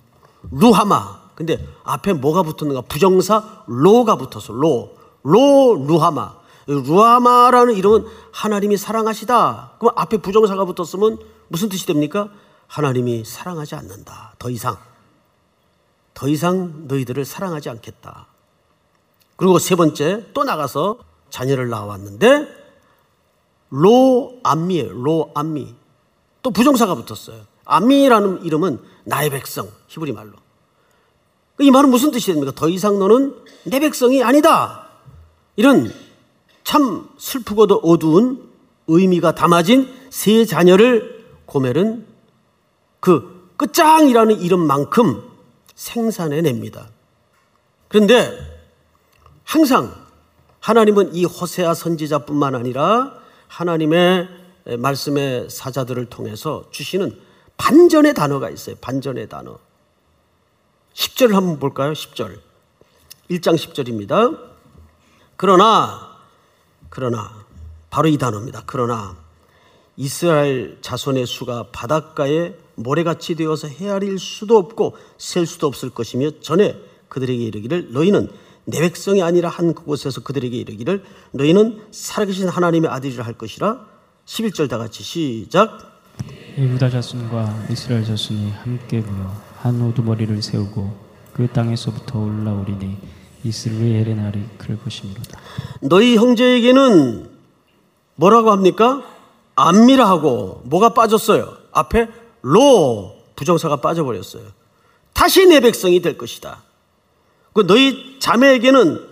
루하마. 0.50 1.28
근데 1.34 1.62
앞에 1.84 2.14
뭐가 2.14 2.42
붙었는가? 2.42 2.80
부정사 2.88 3.64
로가 3.66 4.16
붙어서 4.16 4.54
로. 4.54 4.96
로 5.22 5.74
루하마. 5.86 6.34
루하마라는 6.66 7.74
이름은 7.74 8.06
하나님이 8.32 8.78
사랑하시다. 8.78 9.72
그럼 9.78 9.92
앞에 9.94 10.16
부정사가 10.16 10.64
붙었으면 10.64 11.18
무슨 11.48 11.68
뜻이 11.68 11.84
됩니까? 11.86 12.30
하나님이 12.66 13.26
사랑하지 13.26 13.74
않는다. 13.74 14.32
더 14.38 14.48
이상. 14.48 14.78
더 16.14 16.28
이상 16.28 16.88
너희들을 16.88 17.26
사랑하지 17.26 17.68
않겠다. 17.68 18.26
그리고 19.36 19.58
세 19.58 19.76
번째 19.76 20.28
또 20.32 20.44
나가서 20.44 20.96
자녀를 21.28 21.68
낳아왔는데 21.68 22.48
로 23.68 24.40
암미예요. 24.44 24.92
로 24.94 25.30
암미. 25.34 25.76
또 26.42 26.50
부정사가 26.50 26.94
붙었어요. 26.94 27.42
암미라는 27.64 28.44
이름은 28.44 28.80
나의 29.04 29.30
백성 29.30 29.68
히브리 29.88 30.12
말로. 30.12 30.32
이 31.60 31.70
말은 31.70 31.90
무슨 31.90 32.10
뜻이 32.10 32.28
됩니까? 32.28 32.52
더 32.54 32.68
이상 32.68 32.98
너는 32.98 33.34
내 33.64 33.80
백성이 33.80 34.22
아니다. 34.22 34.88
이런 35.56 35.92
참 36.62 37.08
슬프고도 37.18 37.80
어두운 37.82 38.48
의미가 38.86 39.34
담아진 39.34 39.92
세 40.10 40.44
자녀를 40.44 41.24
고멜은 41.46 42.06
그 43.00 43.52
끝장이라는 43.56 44.40
이름만큼 44.40 45.22
생산해냅니다. 45.74 46.88
그런데 47.88 48.38
항상 49.44 49.94
하나님은 50.60 51.14
이 51.14 51.24
호세아 51.24 51.74
선지자뿐만 51.74 52.54
아니라 52.54 53.14
하나님의 53.48 54.28
말씀의 54.76 55.48
사자들을 55.50 56.06
통해서 56.06 56.64
주시는 56.70 57.18
반전의 57.56 58.14
단어가 58.14 58.50
있어요. 58.50 58.76
반전의 58.80 59.28
단어. 59.28 59.58
10절을 60.94 61.32
한번 61.32 61.58
볼까요? 61.58 61.92
10절. 61.92 62.38
1장 63.30 63.54
10절입니다. 63.56 64.38
그러나, 65.36 66.16
그러나, 66.88 67.44
바로 67.90 68.08
이 68.08 68.18
단어입니다. 68.18 68.64
그러나, 68.66 69.16
이스라엘 69.96 70.78
자손의 70.80 71.26
수가 71.26 71.70
바닷가에 71.72 72.54
모래같이 72.76 73.34
되어서 73.34 73.66
헤아릴 73.66 74.18
수도 74.18 74.56
없고 74.56 74.96
셀 75.18 75.44
수도 75.46 75.66
없을 75.66 75.90
것이며 75.90 76.40
전에 76.40 76.80
그들에게 77.08 77.42
이르기를 77.42 77.92
너희는 77.92 78.30
내 78.64 78.80
백성이 78.80 79.22
아니라 79.22 79.48
한 79.48 79.74
그곳에서 79.74 80.22
그들에게 80.22 80.56
이르기를 80.56 81.02
너희는 81.32 81.82
살아계신 81.90 82.48
하나님의 82.48 82.90
아들이라 82.90 83.24
할 83.24 83.34
것이라 83.34 83.86
11절 84.28 84.68
다 84.68 84.76
같이 84.76 85.02
시작 85.02 86.02
유다 86.58 86.90
자손과 86.90 87.68
이스라엘 87.70 88.04
자손이 88.04 88.50
함께 88.50 89.00
모여 89.00 89.32
한 89.56 89.80
우두머리를 89.80 90.42
세우고 90.42 90.94
그 91.32 91.48
땅에서부터 91.48 92.18
올라오리니 92.18 92.98
이스라엘의 93.44 94.16
날이 94.16 94.44
그럴 94.58 94.78
것이미로다. 94.82 95.40
너희 95.80 96.16
형제에게는 96.16 97.30
뭐라고 98.16 98.50
합니까? 98.50 99.02
암미라 99.54 100.06
하고 100.06 100.60
뭐가 100.64 100.90
빠졌어요? 100.90 101.56
앞에 101.72 102.08
로 102.42 103.16
부정사가 103.34 103.76
빠져버렸어요. 103.76 104.42
다시 105.14 105.46
내 105.46 105.60
백성이 105.60 106.02
될 106.02 106.18
것이다. 106.18 106.62
그 107.54 107.66
너희 107.66 108.18
자매에게는 108.18 109.08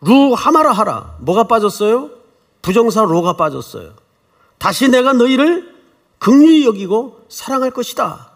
루 0.00 0.32
하마라 0.32 0.72
하라. 0.72 1.16
뭐가 1.20 1.44
빠졌어요? 1.44 2.10
부정사 2.62 3.02
로가 3.02 3.34
빠졌어요. 3.34 4.07
다시 4.58 4.88
내가 4.88 5.12
너희를 5.12 5.74
긍휼히 6.18 6.64
여기고 6.64 7.24
사랑할 7.28 7.70
것이다. 7.70 8.32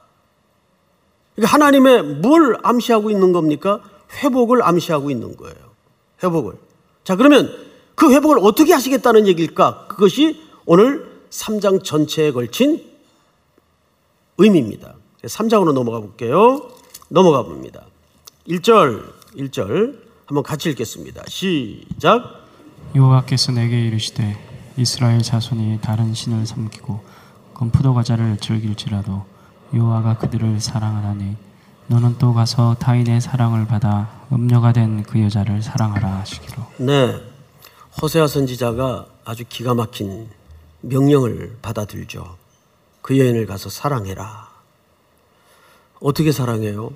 하나님의 1.43 2.03
뭘 2.03 2.59
암시하고 2.63 3.11
있는 3.11 3.33
겁니까? 3.33 3.81
회복을 4.23 4.63
암시하고 4.63 5.11
있는 5.11 5.37
거예요. 5.37 5.57
회복을. 6.23 6.55
자, 7.05 7.17
그러면 7.17 7.51
그 7.95 8.13
회복을 8.13 8.39
어떻게 8.41 8.73
하시겠다는 8.73 9.27
얘기일까? 9.27 9.87
그것이 9.89 10.41
오늘 10.67 11.11
3장 11.31 11.83
전체에 11.83 12.31
걸친 12.33 12.85
의미입니다. 14.39 14.95
3장으로 15.25 15.73
넘어가 15.73 16.01
볼게요. 16.01 16.71
넘어가 17.09 17.43
봅니다. 17.43 17.87
1절, 18.49 19.13
1절 19.37 19.99
한번 20.27 20.43
같이 20.43 20.71
읽겠습니다. 20.71 21.23
시작. 21.29 22.47
여호와께서 22.95 23.53
내게 23.53 23.87
이르시되 23.87 24.52
이스라엘 24.77 25.23
자손이 25.23 25.81
다른 25.81 26.15
신을 26.15 26.47
섬기고 26.47 27.01
건포도 27.55 27.95
과자를 27.95 28.39
즐길지라도 28.39 29.25
여호와가 29.75 30.19
그들을 30.19 30.61
사랑하나니 30.61 31.37
너는 31.89 32.17
또 32.19 32.33
가서 32.33 32.75
타인의 32.79 33.21
사랑을 33.21 33.67
받아 33.67 34.27
음녀가 34.33 34.73
된 34.73 35.03
그 35.03 35.21
여자를 35.23 35.63
사랑하라 35.63 36.09
하시기로. 36.21 36.63
네. 36.79 37.21
호세아 38.01 38.27
선지자가 38.27 39.07
아주 39.25 39.45
기가 39.49 39.75
막힌 39.75 40.29
명령을 40.81 41.59
받아들죠. 41.61 42.37
그 43.03 43.19
여인을 43.19 43.47
가서 43.47 43.69
사랑해라. 43.69 44.49
어떻게 46.01 46.33
사랑해요? 46.33 46.91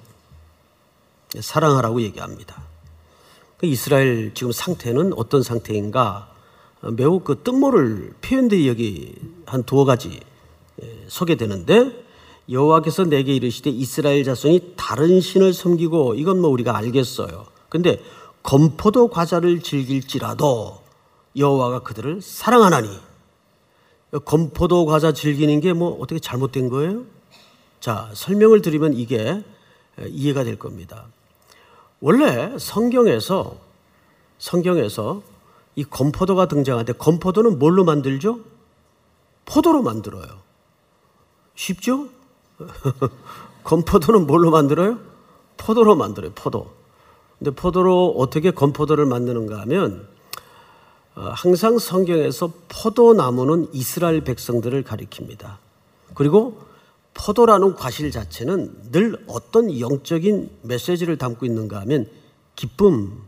사랑하라고 1.39 2.01
얘기합니다. 2.03 2.63
그 3.59 3.67
이스라엘 3.67 4.33
지금 4.35 4.53
상태는 4.53 5.13
어떤 5.17 5.43
상태인가? 5.43 6.29
매우 6.83 7.21
그 7.21 7.43
뜻모를 7.43 8.15
표현들이 8.21 8.69
여기 8.69 9.15
한 9.47 9.63
두어 9.65 9.85
가지 9.85 10.21
예, 10.83 11.05
소개되는데 11.09 12.05
여호와께서 12.51 13.05
내게 13.05 13.35
이르시되 13.35 13.71
이스라엘 13.71 14.23
자손이 14.25 14.75
다른 14.77 15.21
신을 15.21 15.53
섬기고 15.53 16.15
이건 16.15 16.41
뭐 16.41 16.51
우리가 16.51 16.77
알겠어요. 16.77 17.47
근데 17.69 18.01
건포도 18.43 19.09
과자를 19.09 19.61
즐길지라도 19.61 20.81
여호와가 21.37 21.81
그들을 21.81 22.21
사랑하나니 22.23 22.89
건포도 24.25 24.87
과자 24.87 25.13
즐기는 25.13 25.61
게 25.61 25.73
뭐 25.73 25.99
어떻게 26.01 26.21
잘못된 26.21 26.69
거예요? 26.69 27.05
자, 27.81 28.11
설명을 28.15 28.63
드리면 28.63 28.95
이게 28.95 29.43
이해가 30.07 30.45
될 30.45 30.59
겁니다. 30.59 31.07
원래 32.01 32.57
성경에서 32.59 33.57
성경에서 34.39 35.23
이 35.77 35.85
건포도가 35.85 36.49
등장하는데 36.49 36.95
건포도는 36.95 37.59
뭘로 37.59 37.85
만들죠? 37.85 38.41
포도로 39.45 39.83
만들어요. 39.83 40.27
쉽죠? 41.55 42.09
건포도는 43.63 44.27
뭘로 44.27 44.51
만들어요? 44.51 44.99
포도로 45.59 45.95
만들어요. 45.95 46.33
포도. 46.35 46.73
근데 47.39 47.51
포도로 47.51 48.15
어떻게 48.17 48.51
건포도를 48.51 49.05
만드는가 49.07 49.61
하면 49.61 50.09
어, 51.15 51.31
항상 51.35 51.79
성경에서 51.79 52.53
포도나무는 52.69 53.69
이스라엘 53.73 54.23
백성들을 54.23 54.83
가리킵니다. 54.83 55.57
그리고 56.15 56.61
포도라는 57.15 57.75
과실 57.75 58.11
자체는 58.11 58.93
늘 58.93 59.23
어떤 59.27 59.79
영적인 59.79 60.51
메시지를 60.63 61.19
담고 61.19 61.47
있는가 61.47 61.81
하면 61.81 62.09
기쁨. 62.55 63.26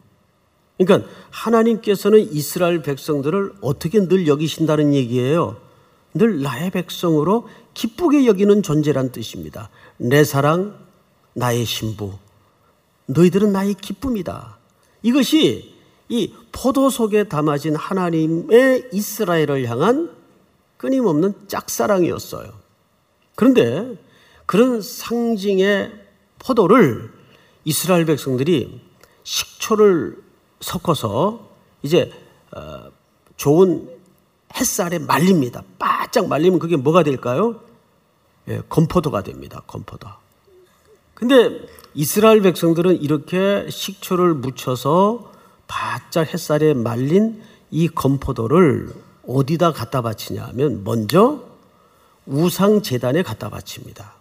그러니까 0.79 1.09
하나님께서는 1.31 2.33
이스라엘 2.33 2.83
백성들을 2.83 3.55
어떻게 3.61 4.07
늘 4.07 4.27
여기신다는 4.27 4.95
얘기예요. 4.95 5.57
늘 6.15 6.41
나의 6.41 6.71
백성으로 6.71 7.49
기쁘게 7.75 8.27
여기는 8.27 8.63
존재란 8.63 9.13
뜻입니다. 9.13 9.71
내 9.97 10.25
사랑, 10.25 10.79
나의 11.35 11.65
신부. 11.65 12.13
너희들은 13.07 13.53
나의 13.53 13.75
기쁨이다. 13.75 14.59
이것이 15.03 15.75
이 16.09 16.33
포도 16.53 16.91
속에 16.91 17.25
담아진 17.25 17.75
하나님의 17.75 18.89
이스라엘을 18.93 19.69
향한 19.69 20.11
끊임없는 20.77 21.35
짝사랑이었어요. 21.49 22.53
그런데 23.35 23.97
그런 24.47 24.81
상징의 24.81 25.93
포도를 26.39 27.11
이스라엘 27.65 28.07
백성들이 28.07 28.81
식초를 29.25 30.28
섞어서 30.61 31.49
이제 31.83 32.11
어, 32.53 32.91
좋은 33.37 33.89
햇살에 34.57 34.99
말립니다. 34.99 35.63
바짝 35.79 36.29
말리면 36.29 36.59
그게 36.59 36.77
뭐가 36.77 37.03
될까요? 37.03 37.61
예, 38.49 38.63
건포도가 38.69 39.23
됩니다. 39.23 39.63
건포도. 39.67 40.09
근데 41.15 41.61
이스라엘 41.95 42.41
백성들은 42.41 43.03
이렇게 43.03 43.69
식초를 43.69 44.35
묻혀서 44.35 45.33
바짝 45.67 46.33
햇살에 46.33 46.75
말린 46.75 47.43
이 47.71 47.89
건포도를 47.89 48.93
어디다 49.27 49.73
갖다 49.73 50.01
바치냐 50.01 50.45
하면 50.47 50.85
먼저 50.85 51.45
우상 52.25 52.83
재단에 52.83 53.23
갖다 53.23 53.51
바칩니다. 53.51 54.15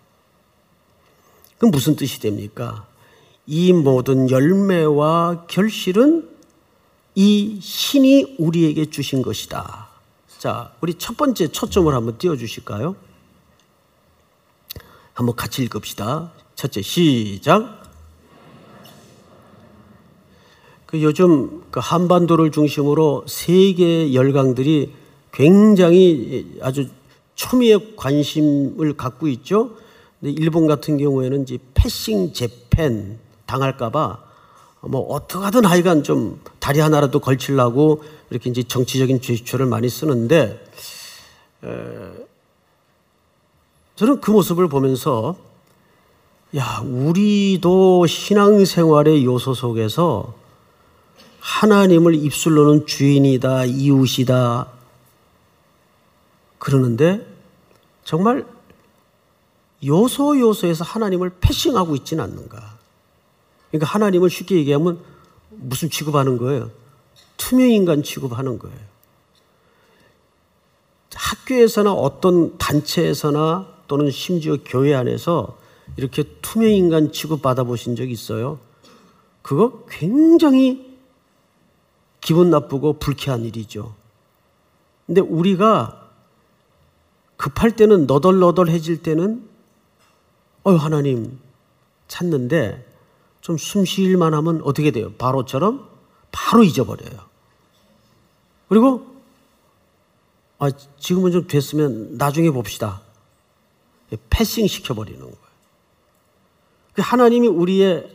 그 1.57 1.65
무슨 1.65 1.95
뜻이 1.95 2.19
됩니까? 2.19 2.85
이 3.47 3.71
모든 3.71 4.29
열매와 4.29 5.45
결실은 5.47 6.29
이 7.15 7.59
신이 7.61 8.35
우리에게 8.37 8.89
주신 8.89 9.21
것이다. 9.21 9.87
자, 10.37 10.73
우리 10.81 10.93
첫 10.95 11.15
번째 11.15 11.47
초점을 11.47 11.91
한번 11.93 12.17
띄워 12.17 12.35
주실까요? 12.35 12.95
한번 15.13 15.35
같이 15.35 15.63
읽읍시다. 15.63 16.33
첫째, 16.55 16.81
시작. 16.81 17.83
그 20.85 21.01
요즘 21.01 21.63
그 21.71 21.79
한반도를 21.79 22.51
중심으로 22.51 23.25
세계 23.27 24.13
열강들이 24.13 24.93
굉장히 25.31 26.57
아주 26.61 26.89
초미의 27.35 27.95
관심을 27.95 28.97
갖고 28.97 29.27
있죠. 29.29 29.77
근데 30.19 30.33
일본 30.39 30.67
같은 30.67 30.97
경우에는 30.97 31.43
이제 31.43 31.57
패싱 31.73 32.33
재팬 32.33 33.19
당할까봐 33.47 34.19
뭐 34.81 35.01
어떡하든 35.13 35.65
하여간 35.65 36.03
좀 36.03 36.39
다리 36.59 36.79
하나라도 36.79 37.19
걸치려고 37.19 38.03
이렇게 38.29 38.49
이제 38.49 38.63
정치적인 38.63 39.21
제스처를 39.21 39.65
많이 39.65 39.89
쓰는데 39.89 40.63
에, 41.63 42.27
저는 43.95 44.21
그 44.21 44.29
모습을 44.29 44.67
보면서 44.69 45.35
야 46.55 46.81
우리도 46.85 48.05
신앙생활의 48.05 49.25
요소 49.25 49.55
속에서 49.55 50.35
하나님을 51.39 52.13
입술로는 52.13 52.85
주인이다 52.85 53.65
이웃이다 53.65 54.67
그러는데 56.59 57.25
정말 58.03 58.45
요소 59.85 60.39
요소에서 60.39 60.83
하나님을 60.83 61.31
패싱하고 61.39 61.95
있지는 61.95 62.23
않는가. 62.23 62.76
그러니까 63.69 63.87
하나님을 63.87 64.29
쉽게 64.29 64.55
얘기하면 64.57 64.99
무슨 65.49 65.89
취급하는 65.89 66.37
거예요? 66.37 66.71
투명인간 67.37 68.03
취급하는 68.03 68.59
거예요. 68.59 68.77
학교에서나 71.13 71.93
어떤 71.93 72.57
단체에서나 72.57 73.67
또는 73.87 74.11
심지어 74.11 74.57
교회 74.65 74.93
안에서 74.93 75.57
이렇게 75.95 76.23
투명인간 76.41 77.11
취급 77.11 77.41
받아보신 77.41 77.95
적 77.95 78.09
있어요? 78.09 78.59
그거 79.41 79.85
굉장히 79.89 80.97
기분 82.19 82.49
나쁘고 82.49 82.99
불쾌한 82.99 83.45
일이죠. 83.45 83.95
근데 85.05 85.21
우리가 85.21 86.09
급할 87.37 87.75
때는 87.75 88.07
너덜너덜해질 88.07 89.01
때는 89.03 89.47
어유 90.65 90.75
하나님 90.75 91.39
찾는데 92.07 92.85
좀 93.47 93.55
숨 93.57 93.85
쉴만 93.85 94.33
하면 94.33 94.61
어떻게 94.65 94.91
돼요? 94.91 95.13
바로처럼 95.17 95.87
바로 96.33 96.63
잊어버려요. 96.65 97.17
그리고 98.67 99.07
아, 100.59 100.69
지금은 100.99 101.31
좀 101.31 101.47
됐으면 101.47 102.17
나중에 102.17 102.51
봅시다. 102.51 103.01
패싱 104.29 104.67
시켜버리는 104.67 105.19
거예요. 105.19 105.35
그 106.91 107.01
하나님이 107.01 107.47
우리의 107.47 108.11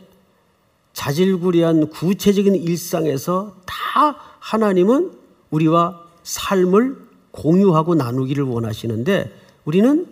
자질구리한 0.93 1.89
구체적인 1.89 2.53
일상에서 2.55 3.55
다 3.65 4.19
하나님은 4.39 5.17
우리와 5.49 6.03
삶을 6.21 7.07
공유하고 7.31 7.95
나누기를 7.95 8.43
원하시는데 8.43 9.35
우리는 9.65 10.07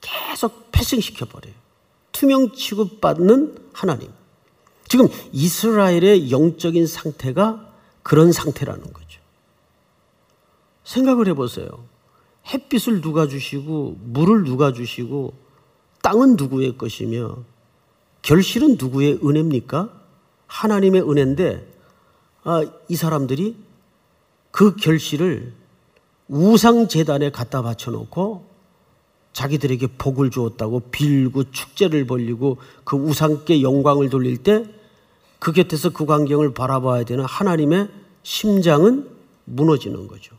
계속 0.00 0.72
패싱시켜버려요. 0.72 1.54
투명 2.10 2.52
취급받는 2.52 3.70
하나님. 3.72 4.10
지금 4.92 5.08
이스라엘의 5.32 6.30
영적인 6.30 6.86
상태가 6.86 7.66
그런 8.02 8.30
상태라는 8.30 8.92
거죠. 8.92 9.22
생각을 10.84 11.28
해보세요. 11.28 11.86
햇빛을 12.46 13.00
누가 13.00 13.26
주시고, 13.26 13.96
물을 14.02 14.44
누가 14.44 14.74
주시고, 14.74 15.32
땅은 16.02 16.36
누구의 16.36 16.76
것이며, 16.76 17.38
결실은 18.20 18.76
누구의 18.78 19.20
은혜입니까? 19.24 19.98
하나님의 20.46 21.08
은혜인데, 21.10 21.66
아, 22.44 22.62
이 22.86 22.94
사람들이 22.94 23.56
그 24.50 24.76
결실을 24.76 25.54
우상재단에 26.28 27.30
갖다 27.30 27.62
바쳐놓고 27.62 28.44
자기들에게 29.32 29.86
복을 29.96 30.30
주었다고 30.30 30.80
빌고 30.90 31.50
축제를 31.50 32.06
벌리고 32.06 32.58
그 32.84 32.98
우상께 32.98 33.62
영광을 33.62 34.10
돌릴 34.10 34.42
때 34.42 34.66
그 35.42 35.50
곁에서 35.50 35.90
그 35.90 36.06
광경을 36.06 36.54
바라봐야 36.54 37.02
되는 37.02 37.24
하나님의 37.24 37.90
심장은 38.22 39.10
무너지는 39.44 40.06
거죠. 40.06 40.36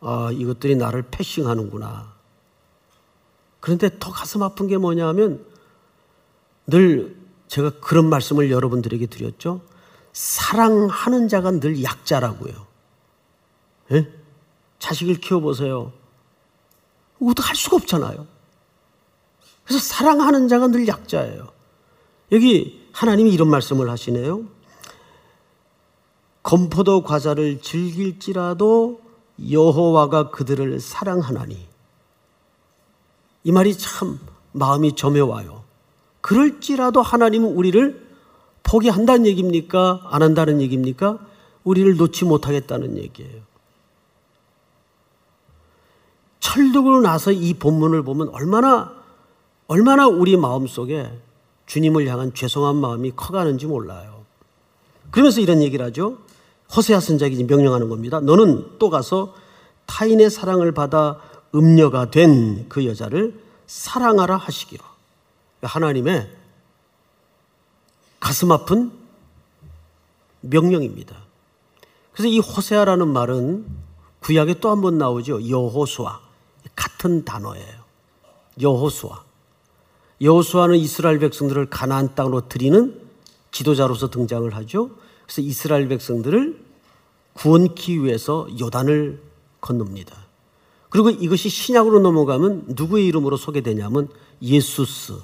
아, 0.00 0.30
이것들이 0.32 0.76
나를 0.76 1.02
패싱하는구나. 1.10 2.14
그런데 3.58 3.90
더 3.98 4.12
가슴 4.12 4.44
아픈 4.44 4.68
게 4.68 4.78
뭐냐 4.78 5.08
하면 5.08 5.44
늘 6.68 7.16
제가 7.48 7.80
그런 7.80 8.08
말씀을 8.08 8.52
여러분들에게 8.52 9.06
드렸죠. 9.06 9.60
사랑하는 10.12 11.26
자가 11.26 11.58
늘 11.58 11.82
약자라고요. 11.82 12.54
예? 13.90 14.08
자식을 14.78 15.16
키워보세요. 15.16 15.92
어떻게 17.20 17.44
할 17.44 17.56
수가 17.56 17.78
없잖아요. 17.78 18.24
그래서 19.64 19.84
사랑하는 19.84 20.46
자가 20.46 20.68
늘 20.68 20.86
약자예요. 20.86 21.48
여기 22.30 22.85
하나님이 22.96 23.30
이런 23.30 23.48
말씀을 23.48 23.90
하시네요. 23.90 24.44
건포도 26.42 27.02
과자를 27.02 27.60
즐길지라도 27.60 29.02
여호와가 29.50 30.30
그들을 30.30 30.80
사랑하나니. 30.80 31.68
이 33.44 33.52
말이 33.52 33.76
참 33.76 34.18
마음이 34.52 34.96
점여와요. 34.96 35.62
그럴지라도 36.22 37.02
하나님은 37.02 37.54
우리를 37.54 38.06
포기한다는 38.62 39.26
얘기입니까? 39.26 40.00
안 40.06 40.22
한다는 40.22 40.62
얘기입니까? 40.62 41.18
우리를 41.64 41.96
놓지 41.98 42.24
못하겠다는 42.24 42.96
얘기예요. 42.96 43.42
철讀나서 46.40 47.30
이 47.30 47.52
본문을 47.52 48.04
보면 48.04 48.30
얼마나 48.30 48.94
얼마나 49.66 50.06
우리 50.06 50.38
마음 50.38 50.66
속에 50.66 51.25
주님을 51.66 52.06
향한 52.08 52.32
죄송한 52.34 52.76
마음이 52.76 53.12
커가는지 53.16 53.66
몰라요. 53.66 54.24
그러면서 55.10 55.40
이런 55.40 55.62
얘기를 55.62 55.84
하죠. 55.86 56.18
호세아 56.74 57.00
선자기 57.00 57.42
명령하는 57.44 57.88
겁니다. 57.88 58.20
너는 58.20 58.78
또 58.78 58.90
가서 58.90 59.34
타인의 59.86 60.30
사랑을 60.30 60.72
받아 60.72 61.20
음녀가 61.54 62.10
된 62.10 62.66
그 62.68 62.84
여자를 62.86 63.40
사랑하라 63.66 64.36
하시기로. 64.36 64.84
하나님의 65.62 66.30
가슴 68.20 68.52
아픈 68.52 68.92
명령입니다. 70.40 71.16
그래서 72.12 72.28
이 72.28 72.38
호세아라는 72.38 73.08
말은 73.08 73.66
구약에 74.20 74.54
또 74.60 74.70
한 74.70 74.80
번 74.80 74.98
나오죠. 74.98 75.48
여호수아. 75.48 76.20
같은 76.74 77.24
단어예요. 77.24 77.84
여호수아. 78.60 79.22
여호수아는 80.20 80.76
이스라엘 80.76 81.18
백성들을 81.18 81.66
가나안 81.70 82.14
땅으로 82.14 82.48
들이는 82.48 83.00
지도자로서 83.50 84.10
등장을 84.10 84.54
하죠. 84.56 84.90
그래서 85.24 85.42
이스라엘 85.42 85.88
백성들을 85.88 86.64
구원키 87.34 88.02
위해서 88.02 88.48
요단을 88.58 89.20
건넙니다. 89.60 90.26
그리고 90.88 91.10
이것이 91.10 91.48
신약으로 91.48 92.00
넘어가면 92.00 92.64
누구의 92.68 93.06
이름으로 93.06 93.36
소개되냐면 93.36 94.08
예수스. 94.40 95.14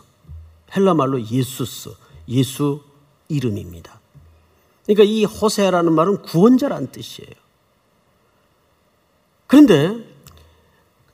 헬라 0.76 0.94
말로 0.94 1.22
예수스. 1.22 1.90
예수 2.28 2.82
이름입니다. 3.28 4.00
그러니까 4.84 5.04
이 5.04 5.24
호세라는 5.24 5.92
말은 5.92 6.22
구원자란 6.22 6.92
뜻이에요. 6.92 7.30
그런데 9.46 10.11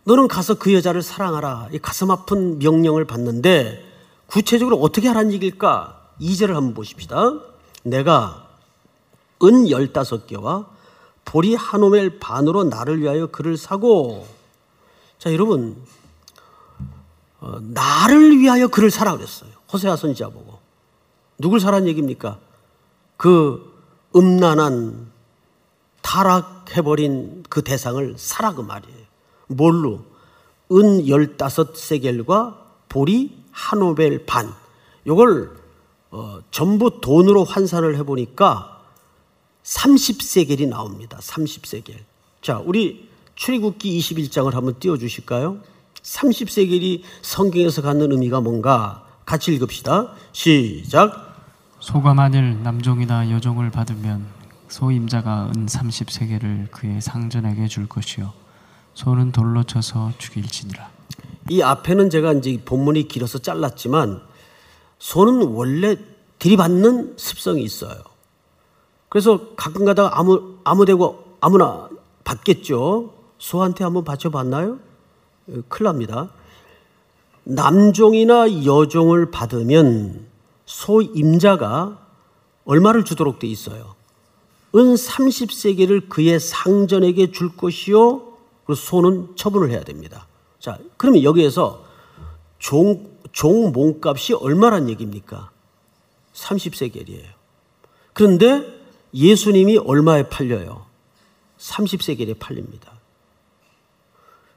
너는 0.08 0.26
가서 0.26 0.54
그 0.54 0.72
여자를 0.72 1.02
사랑하라. 1.02 1.68
이 1.70 1.78
가슴 1.78 2.10
아픈 2.10 2.58
명령을 2.58 3.04
받는데 3.04 3.84
구체적으로 4.26 4.78
어떻게 4.80 5.06
하라는 5.08 5.32
얘기일까? 5.34 6.00
2절을 6.18 6.54
한번 6.54 6.72
보십시다. 6.72 7.38
내가 7.82 8.48
은 9.42 9.68
열다섯 9.68 10.26
개와 10.26 10.66
보리 11.26 11.54
한 11.54 11.82
오멜 11.82 12.20
반으로 12.20 12.64
나를 12.64 13.02
위하여 13.02 13.26
그를 13.26 13.58
사고 13.58 14.26
자 15.18 15.30
여러분 15.30 15.76
어, 17.40 17.58
나를 17.60 18.38
위하여 18.38 18.68
그를 18.68 18.90
사라 18.90 19.14
그랬어요. 19.14 19.50
호세아 19.70 19.96
선지자 19.96 20.30
보고 20.30 20.58
누굴 21.36 21.60
사라는 21.60 21.86
얘기입니까? 21.86 22.38
그 23.18 23.78
음란한 24.16 25.10
타락해버린 26.00 27.44
그 27.50 27.60
대상을 27.62 28.14
사라 28.16 28.54
그 28.54 28.62
말이에요. 28.62 28.97
뭘로? 29.48 30.04
은 30.70 31.08
열다섯 31.08 31.76
세겔과 31.76 32.66
보리 32.88 33.36
한 33.50 33.82
오벨 33.82 34.26
반. 34.26 34.52
요걸 35.06 35.56
어, 36.10 36.38
전부 36.50 37.00
돈으로 37.00 37.44
환산을 37.44 37.96
해보니까 37.98 38.82
30세겔이 39.62 40.68
나옵니다. 40.68 41.18
30세겔. 41.20 41.96
자, 42.40 42.62
우리 42.64 43.08
출애굽기 43.34 43.98
21장을 43.98 44.50
한번 44.52 44.78
띄워 44.78 44.96
주실까요? 44.96 45.58
30세겔이 46.02 47.02
성경에서 47.22 47.82
갖는 47.82 48.12
의미가 48.12 48.40
뭔가 48.40 49.06
같이 49.26 49.54
읽읍시다. 49.54 50.14
시작. 50.32 51.28
소가 51.80 52.14
만일 52.14 52.62
남종이나 52.62 53.30
여종을 53.30 53.70
받으면 53.70 54.26
소임자가 54.68 55.52
은 55.54 55.66
30세계를 55.66 56.70
그의 56.70 57.00
상전에게 57.00 57.68
줄 57.68 57.88
것이요 57.88 58.32
소는 58.98 59.30
돌로 59.30 59.62
쳐서 59.62 60.12
죽일지니라. 60.18 60.90
이 61.50 61.62
앞에는 61.62 62.10
제가 62.10 62.32
이제 62.32 62.60
본문이 62.64 63.06
길어서 63.06 63.38
잘랐지만 63.38 64.20
소는 64.98 65.52
원래 65.52 65.96
들이받는 66.40 67.14
습성이 67.16 67.62
있어요. 67.62 67.96
그래서 69.08 69.54
가끔 69.54 69.84
가다가 69.84 70.18
아무 70.18 70.56
아무 70.64 70.84
데고 70.84 71.36
아무나 71.40 71.88
받겠죠. 72.24 73.14
소한테 73.38 73.84
한번 73.84 74.02
바쳐봤나요? 74.02 74.80
어, 75.48 75.62
큰일 75.68 75.84
납니다. 75.84 76.30
남종이나 77.44 78.64
여종을 78.64 79.30
받으면 79.30 80.26
소 80.66 81.02
임자가 81.02 82.04
얼마를 82.64 83.04
주도록 83.04 83.38
돼 83.38 83.46
있어요. 83.46 83.94
은 84.74 84.94
30세계를 84.94 86.08
그의 86.08 86.40
상전에게 86.40 87.30
줄 87.30 87.56
것이요. 87.56 88.27
그리고 88.68 88.74
소는 88.74 89.34
처분을 89.34 89.70
해야 89.70 89.82
됩니다. 89.82 90.26
자, 90.60 90.78
그러면 90.98 91.22
여기에서 91.22 91.86
종, 92.58 93.18
종 93.32 93.72
몸값이 93.72 94.34
얼마란 94.34 94.90
얘기입니까? 94.90 95.50
30세겔이에요. 96.34 97.24
그런데 98.12 98.62
예수님이 99.14 99.78
얼마에 99.78 100.28
팔려요? 100.28 100.84
30세겔에 101.58 102.38
팔립니다. 102.38 102.92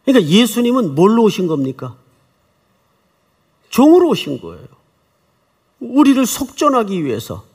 그러니까 0.04 0.30
예수님은 0.30 0.94
뭘로 0.94 1.24
오신 1.24 1.48
겁니까? 1.48 1.96
종으로 3.70 4.10
오신 4.10 4.42
거예요. 4.42 4.68
우리를 5.80 6.26
속전하기 6.26 7.06
위해서. 7.06 7.46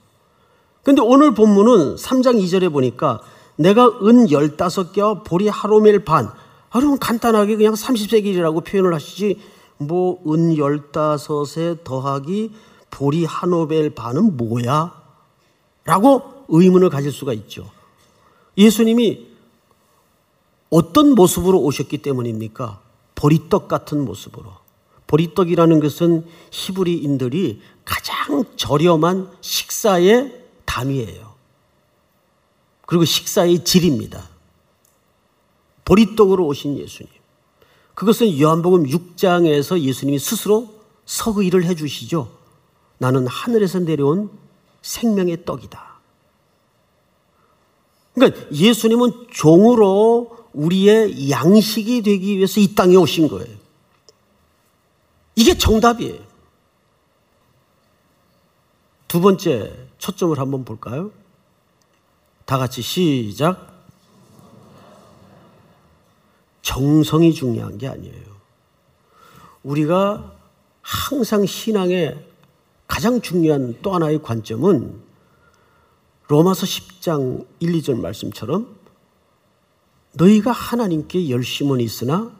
근데 0.82 1.02
오늘 1.02 1.34
본문은 1.34 1.96
3장 1.96 2.42
2절에 2.42 2.72
보니까 2.72 3.20
내가 3.56 3.84
은 3.86 4.26
15개와 4.26 5.22
보리 5.22 5.48
하로멜 5.48 6.04
반. 6.04 6.32
아, 6.76 6.78
그러면 6.78 6.98
간단하게 6.98 7.56
그냥 7.56 7.72
30세겔이라고 7.72 8.62
표현을 8.64 8.92
하시지. 8.92 9.40
뭐, 9.78 10.20
은 10.26 10.54
15에 10.54 11.82
더하기 11.84 12.52
보리 12.90 13.24
하노벨 13.24 13.94
반은 13.94 14.36
뭐야? 14.36 15.02
라고 15.84 16.44
의문을 16.48 16.90
가질 16.90 17.12
수가 17.12 17.32
있죠. 17.32 17.70
예수님이 18.58 19.26
어떤 20.68 21.14
모습으로 21.14 21.58
오셨기 21.60 21.98
때문입니까? 21.98 22.80
보리떡 23.14 23.68
같은 23.68 24.04
모습으로. 24.04 24.52
보리떡이라는 25.06 25.80
것은 25.80 26.26
히브리인들이 26.50 27.62
가장 27.86 28.44
저렴한 28.56 29.30
식사의 29.40 30.44
단위예요. 30.66 31.34
그리고 32.84 33.06
식사의 33.06 33.64
질입니다. 33.64 34.35
보리떡으로 35.86 36.44
오신 36.46 36.76
예수님. 36.76 37.10
그것은 37.94 38.38
요한복음 38.38 38.84
6장에서 38.84 39.80
예수님이 39.80 40.18
스스로 40.18 40.68
서의를 41.06 41.64
해 41.64 41.74
주시죠. 41.74 42.30
나는 42.98 43.26
하늘에서 43.26 43.78
내려온 43.78 44.30
생명의 44.82 45.44
떡이다. 45.46 45.96
그러니까 48.14 48.50
예수님은 48.52 49.28
종으로 49.30 50.36
우리의 50.52 51.30
양식이 51.30 52.02
되기 52.02 52.36
위해서 52.36 52.60
이 52.60 52.74
땅에 52.74 52.96
오신 52.96 53.28
거예요. 53.28 53.56
이게 55.34 55.56
정답이에요. 55.56 56.18
두 59.06 59.20
번째 59.20 59.88
초점을 59.98 60.38
한번 60.38 60.64
볼까요? 60.64 61.12
다 62.44 62.58
같이 62.58 62.82
시작. 62.82 63.75
정성이 66.66 67.32
중요한 67.32 67.78
게 67.78 67.86
아니에요. 67.86 68.24
우리가 69.62 70.34
항상 70.82 71.46
신앙의 71.46 72.26
가장 72.88 73.20
중요한 73.20 73.76
또 73.82 73.94
하나의 73.94 74.20
관점은 74.20 75.00
로마서 76.26 76.66
10장 76.66 77.46
1, 77.60 77.72
2절 77.72 78.00
말씀처럼 78.00 78.66
너희가 80.14 80.50
하나님께 80.50 81.30
열심은 81.30 81.78
있으나 81.78 82.32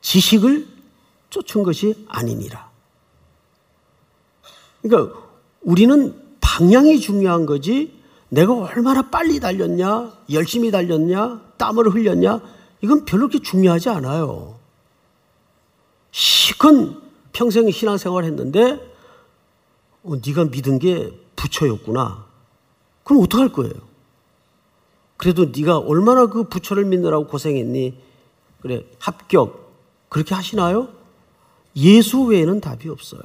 지식을 0.00 0.66
쫓은 1.28 1.62
것이 1.62 2.06
아니니라. 2.08 2.70
그러니까 4.80 5.20
우리는 5.60 6.18
방향이 6.40 6.98
중요한 6.98 7.44
거지 7.44 7.92
내가 8.30 8.54
얼마나 8.54 9.10
빨리 9.10 9.38
달렸냐, 9.38 10.14
열심히 10.30 10.70
달렸냐, 10.70 11.42
땀을 11.58 11.94
흘렸냐, 11.94 12.56
이건 12.86 13.04
별로 13.04 13.26
그렇게 13.26 13.42
중요하지 13.42 13.88
않아요. 13.88 14.54
시큰 16.12 17.00
평생 17.32 17.68
신앙생활 17.68 18.22
했는데, 18.22 18.78
어, 20.04 20.12
네가 20.24 20.44
믿은 20.44 20.78
게 20.78 21.10
부처였구나. 21.34 22.24
그럼 23.02 23.22
어떡할 23.24 23.48
거예요? 23.50 23.74
그래도 25.16 25.46
네가 25.46 25.78
얼마나 25.78 26.26
그 26.26 26.44
부처를 26.44 26.84
믿느라고 26.84 27.26
고생했니? 27.26 27.98
그래, 28.60 28.84
합격. 29.00 29.72
그렇게 30.08 30.36
하시나요? 30.36 30.88
예수 31.74 32.22
외에는 32.22 32.60
답이 32.60 32.88
없어요. 32.88 33.20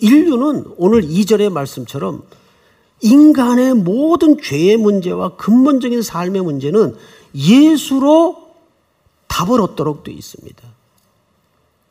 인류는 0.00 0.74
오늘 0.76 1.02
2절의 1.02 1.50
말씀처럼 1.50 2.22
인간의 3.02 3.74
모든 3.74 4.40
죄의 4.40 4.76
문제와 4.76 5.36
근본적인 5.36 6.02
삶의 6.02 6.42
문제는 6.42 6.96
예수로 7.34 8.54
답을 9.26 9.60
얻도록 9.60 10.04
되어 10.04 10.14
있습니다. 10.14 10.62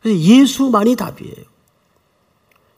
그래서 0.00 0.18
예수만이 0.18 0.96
답이에요. 0.96 1.54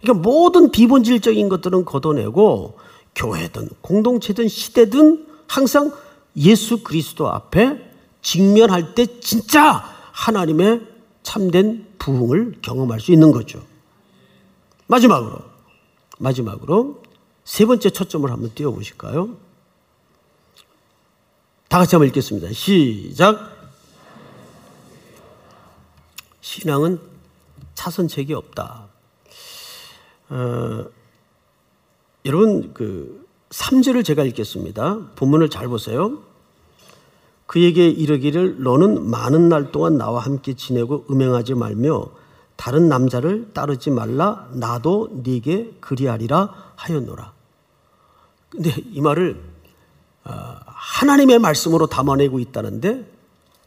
그러니까 0.00 0.28
모든 0.28 0.70
비본질적인 0.70 1.48
것들은 1.48 1.84
걷어내고 1.84 2.78
교회든 3.14 3.70
공동체든 3.80 4.48
시대든 4.48 5.26
항상 5.48 5.92
예수 6.36 6.82
그리스도 6.82 7.28
앞에 7.28 7.80
직면할 8.22 8.94
때 8.94 9.20
진짜 9.20 9.84
하나님의 10.12 10.82
참된 11.22 11.86
부흥을 11.98 12.58
경험할 12.62 13.00
수 13.00 13.12
있는 13.12 13.32
거죠. 13.32 13.62
마지막으로 14.86 15.38
마지막으로 16.18 17.02
세 17.44 17.64
번째 17.64 17.90
초점을 17.90 18.30
한번 18.30 18.50
띄워 18.54 18.72
보실까요? 18.72 19.36
다 21.68 21.78
같이 21.78 21.96
한번 21.96 22.06
읽겠습니다. 22.08 22.52
시작. 22.52 23.50
신앙은 26.40 27.00
차선책이 27.74 28.34
없다. 28.34 28.86
어, 30.28 30.84
여러분 32.24 32.72
그 32.72 33.26
3절을 33.50 34.04
제가 34.04 34.22
읽겠습니다. 34.24 35.10
본문을 35.16 35.50
잘 35.50 35.66
보세요. 35.66 36.22
그에게 37.46 37.88
이르기를 37.88 38.62
너는 38.62 39.08
많은 39.08 39.48
날 39.48 39.72
동안 39.72 39.96
나와 39.96 40.20
함께 40.20 40.54
지내고 40.54 41.04
음행하지 41.10 41.54
말며 41.54 42.10
다른 42.56 42.88
남자를 42.88 43.52
따르지 43.52 43.90
말라 43.90 44.48
나도 44.52 45.22
네게 45.24 45.78
그리하리라 45.80 46.72
하였노라. 46.76 47.32
근데 48.50 48.70
이 48.92 49.00
말을 49.00 49.42
어, 50.24 50.65
하나님의 50.86 51.40
말씀으로 51.40 51.88
담아내고 51.88 52.38
있다는데 52.38 53.04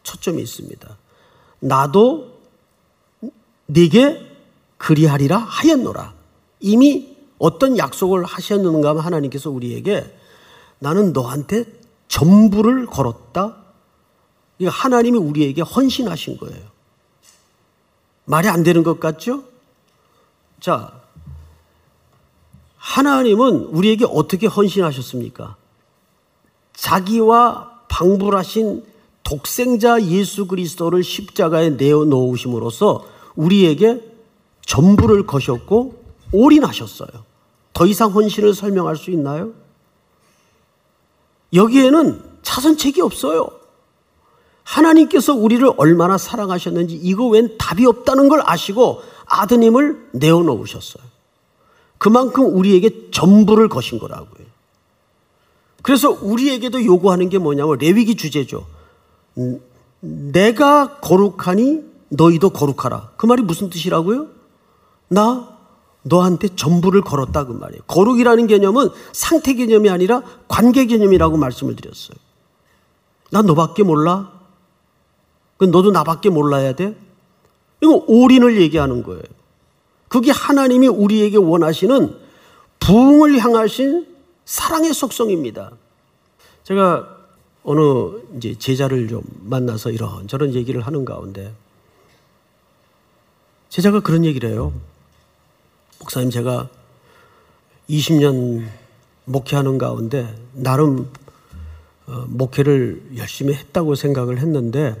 초점이 0.02 0.42
있습니다. 0.42 0.96
나도 1.60 2.40
네게 3.66 4.26
그리하리라 4.78 5.36
하였노라. 5.36 6.14
이미 6.60 7.16
어떤 7.38 7.76
약속을 7.76 8.24
하셨는가 8.24 8.90
하면 8.90 9.02
하나님께서 9.04 9.50
우리에게 9.50 10.18
나는 10.78 11.12
너한테 11.12 11.66
전부를 12.08 12.86
걸었다. 12.86 13.56
하나님이 14.62 15.18
우리에게 15.18 15.60
헌신하신 15.60 16.38
거예요. 16.38 16.68
말이 18.24 18.48
안 18.48 18.62
되는 18.62 18.82
것 18.82 18.98
같죠? 18.98 19.44
자, 20.58 21.00
하나님은 22.76 23.66
우리에게 23.66 24.06
어떻게 24.08 24.46
헌신하셨습니까? 24.46 25.59
자기와 26.80 27.70
방불하신 27.88 28.84
독생자 29.22 30.02
예수 30.02 30.46
그리스도를 30.46 31.04
십자가에 31.04 31.70
내어 31.70 32.06
놓으심으로써 32.06 33.04
우리에게 33.36 34.00
전부를 34.64 35.26
거셨고 35.26 36.02
올인하셨어요. 36.32 37.08
더 37.74 37.86
이상 37.86 38.12
헌신을 38.12 38.54
설명할 38.54 38.96
수 38.96 39.10
있나요? 39.10 39.52
여기에는 41.52 42.22
차선책이 42.42 43.02
없어요. 43.02 43.50
하나님께서 44.62 45.34
우리를 45.34 45.70
얼마나 45.76 46.16
사랑하셨는지 46.16 46.94
이거 46.94 47.26
웬 47.26 47.58
답이 47.58 47.84
없다는 47.84 48.28
걸 48.28 48.40
아시고 48.42 49.02
아드님을 49.26 50.10
내어놓으셨어요. 50.12 51.02
그만큼 51.98 52.56
우리에게 52.56 53.10
전부를 53.10 53.68
거신 53.68 53.98
거라고요. 53.98 54.49
그래서 55.82 56.10
우리에게도 56.10 56.84
요구하는 56.84 57.28
게 57.28 57.38
뭐냐면 57.38 57.78
레위기 57.78 58.16
주제죠. 58.16 58.66
음, 59.38 59.60
내가 60.00 60.98
거룩하니 61.00 61.82
너희도 62.10 62.50
거룩하라. 62.50 63.12
그 63.16 63.26
말이 63.26 63.42
무슨 63.42 63.70
뜻이라고요? 63.70 64.28
나 65.08 65.58
너한테 66.02 66.48
전부를 66.56 67.02
걸었다 67.02 67.44
그 67.44 67.52
말이에요. 67.52 67.82
거룩이라는 67.86 68.46
개념은 68.46 68.88
상태 69.12 69.54
개념이 69.54 69.90
아니라 69.90 70.22
관계 70.48 70.86
개념이라고 70.86 71.36
말씀을 71.36 71.76
드렸어요. 71.76 72.16
나 73.30 73.42
너밖에 73.42 73.82
몰라? 73.82 74.32
그 75.56 75.66
너도 75.66 75.90
나밖에 75.90 76.30
몰라야 76.30 76.74
돼? 76.74 76.96
이거 77.82 78.04
올인을 78.06 78.60
얘기하는 78.60 79.02
거예요. 79.02 79.22
그게 80.08 80.30
하나님이 80.30 80.88
우리에게 80.88 81.36
원하시는 81.36 82.16
부흥을 82.80 83.38
향하신 83.38 84.06
사랑의 84.50 84.92
속성입니다. 84.92 85.70
제가 86.64 87.18
어느 87.62 87.80
이제 88.36 88.58
제자를 88.58 89.06
좀 89.06 89.22
만나서 89.42 89.92
이런 89.92 90.26
저런 90.26 90.54
얘기를 90.54 90.80
하는 90.80 91.04
가운데 91.04 91.54
제자가 93.68 94.00
그런 94.00 94.24
얘기를 94.24 94.50
해요. 94.50 94.72
목사님 96.00 96.30
제가 96.30 96.68
20년 97.88 98.66
목회하는 99.24 99.78
가운데 99.78 100.36
나름 100.52 101.08
어, 102.08 102.24
목회를 102.26 103.18
열심히 103.18 103.54
했다고 103.54 103.94
생각을 103.94 104.38
했는데 104.38 105.00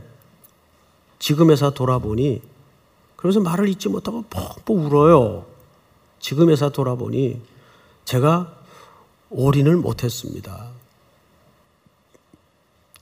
지금에서 1.18 1.70
돌아보니 1.70 2.40
그러면서 3.16 3.40
말을 3.40 3.68
잊지 3.68 3.88
못하고 3.88 4.22
펑펑 4.30 4.86
울어요. 4.86 5.44
지금에서 6.20 6.70
돌아보니 6.70 7.40
제가 8.04 8.59
올인을 9.30 9.76
못했습니다. 9.76 10.70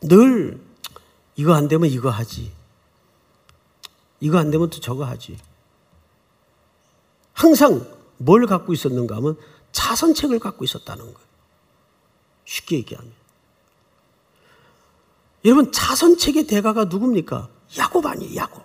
늘 0.02 0.60
이거 1.36 1.54
안 1.54 1.68
되면 1.68 1.88
이거 1.88 2.10
하지. 2.10 2.52
이거 4.20 4.38
안 4.38 4.50
되면 4.50 4.70
또 4.70 4.80
저거 4.80 5.04
하지. 5.04 5.38
항상 7.32 7.86
뭘 8.18 8.46
갖고 8.46 8.72
있었는가 8.72 9.16
하면 9.16 9.36
자선책을 9.72 10.38
갖고 10.38 10.64
있었다는 10.64 11.04
거예요. 11.04 11.28
쉽게 12.44 12.76
얘기하면. 12.76 13.12
여러분, 15.44 15.70
자선책의 15.70 16.46
대가가 16.46 16.84
누굽니까? 16.86 17.48
야곱 17.78 18.06
아니에요, 18.06 18.34
야곱. 18.34 18.64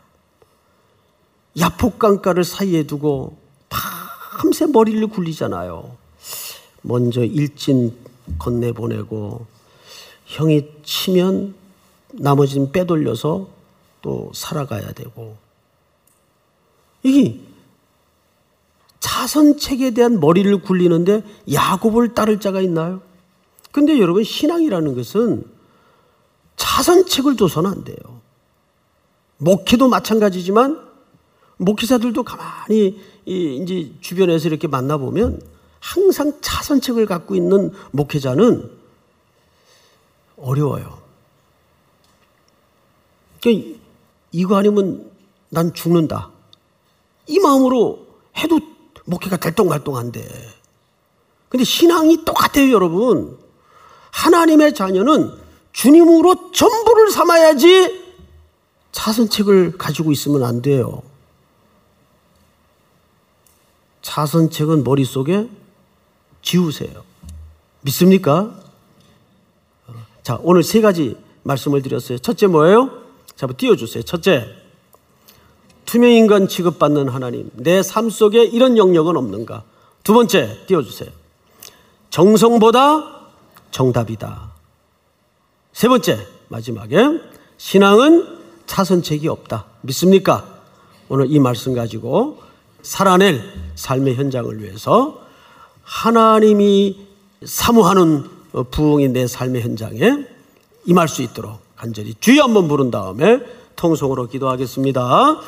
야폭강가를 1.60 2.44
사이에 2.44 2.84
두고 2.84 3.38
밤새 3.70 4.66
머리를 4.66 5.06
굴리잖아요. 5.08 6.03
먼저 6.84 7.24
일진 7.24 7.96
건네보내고 8.38 9.46
형이 10.26 10.68
치면 10.84 11.56
나머지는 12.12 12.72
빼돌려서 12.72 13.48
또 14.02 14.32
살아가야 14.34 14.92
되고 14.94 15.36
이게 17.02 17.40
자선책에 19.00 19.92
대한 19.92 20.20
머리를 20.20 20.62
굴리는데 20.62 21.24
야곱을 21.52 22.14
따를 22.14 22.40
자가 22.40 22.62
있나요? 22.62 23.02
근데 23.72 24.00
여러분 24.00 24.24
신앙이라는 24.24 24.96
것은 24.96 25.46
자선책을 26.56 27.36
둬서는 27.36 27.70
안 27.70 27.84
돼요. 27.84 27.98
목회도 29.38 29.90
마찬가지지만 29.90 30.80
목회자들도 31.58 32.24
가만히 32.24 33.00
이제 33.26 33.92
주변에서 34.00 34.48
이렇게 34.48 34.68
만나보면 34.68 35.42
항상 35.84 36.40
차선책을 36.40 37.06
갖고 37.08 37.36
있는 37.36 37.74
목회자는 37.92 38.72
어려워요. 40.38 40.98
그러니까 43.42 43.80
이거 44.32 44.56
아니면 44.56 45.12
난 45.50 45.74
죽는다. 45.74 46.32
이 47.28 47.38
마음으로 47.40 48.08
해도 48.38 48.62
목회가 49.04 49.36
될똥말똥한데. 49.36 50.26
근데 51.50 51.66
신앙이 51.66 52.24
똑같아요, 52.24 52.72
여러분. 52.72 53.38
하나님의 54.12 54.74
자녀는 54.76 55.38
주님으로 55.74 56.54
전부를 56.54 57.12
삼아야지 57.12 58.04
차선책을 58.94 59.78
가지고 59.78 60.14
있으면 60.14 60.46
안 60.46 60.62
돼요. 60.62 61.04
차선책은 64.02 64.86
머릿속에 64.86 65.50
지우세요. 66.44 67.04
믿습니까? 67.82 68.60
자, 70.22 70.40
오늘 70.44 70.62
세 70.64 70.80
가지 70.82 71.18
말씀을 71.44 71.82
드렸어요. 71.82 72.20
첫째 72.20 72.48
뭐예요? 72.48 72.92
자, 73.36 73.48
띄워주세요. 73.48 74.04
첫째, 74.04 74.48
투명인간 75.86 76.48
취급받는 76.48 77.10
하나님. 77.10 77.50
내 77.56 77.82
삶 77.82 78.10
속에 78.10 78.44
이런 78.46 78.78
영역은 78.78 79.18
없는가? 79.18 79.64
두 80.04 80.14
번째, 80.14 80.60
띄워주세요. 80.68 81.10
정성보다 82.10 83.28
정답이다. 83.72 84.52
세 85.74 85.88
번째, 85.88 86.28
마지막에, 86.50 87.20
신앙은 87.58 88.40
차선책이 88.66 89.28
없다. 89.28 89.66
믿습니까? 89.82 90.48
오늘 91.10 91.32
이 91.32 91.40
말씀 91.40 91.74
가지고 91.74 92.42
살아낼 92.82 93.42
삶의 93.76 94.16
현장을 94.16 94.62
위해서 94.62 95.23
하나님이 95.84 96.98
사모하는 97.46 98.24
부흥이 98.72 99.10
내 99.10 99.28
삶의 99.28 99.62
현장에 99.62 100.26
임할 100.86 101.08
수 101.08 101.22
있도록 101.22 101.60
간절히 101.76 102.14
주여 102.20 102.44
한번 102.44 102.68
부른 102.68 102.92
다음에 102.92 103.40
통성으로 103.76 104.28
기도하겠습니다. 104.28 105.40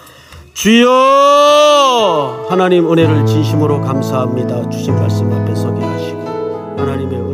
주여 0.54 2.48
하나님 2.50 2.92
은혜를 2.92 3.26
진심으로 3.26 3.82
감사합니다. 3.82 4.70
주신 4.70 4.96
말씀 4.96 5.32
앞에 5.32 5.54
서게 5.56 5.82
하시고 5.82 6.76
하나님의 6.78 7.25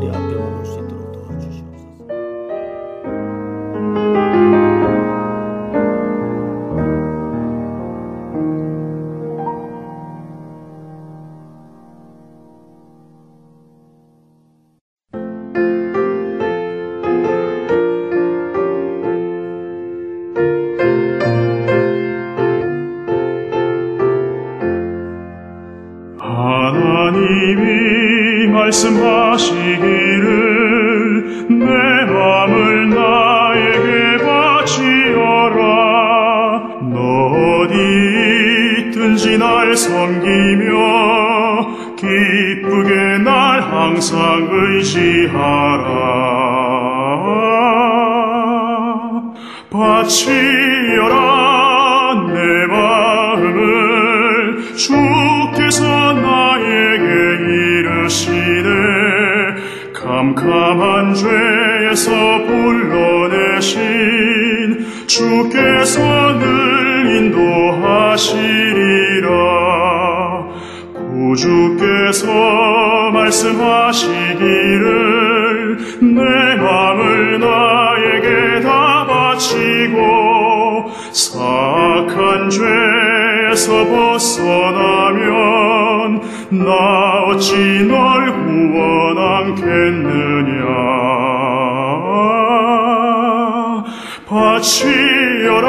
죄에서 82.51 83.85
벗어나면 83.85 85.31
나 86.49 87.23
어찌 87.27 87.85
널 87.85 88.31
구원하겠느냐? 88.45 89.61
바치여라 94.27 95.67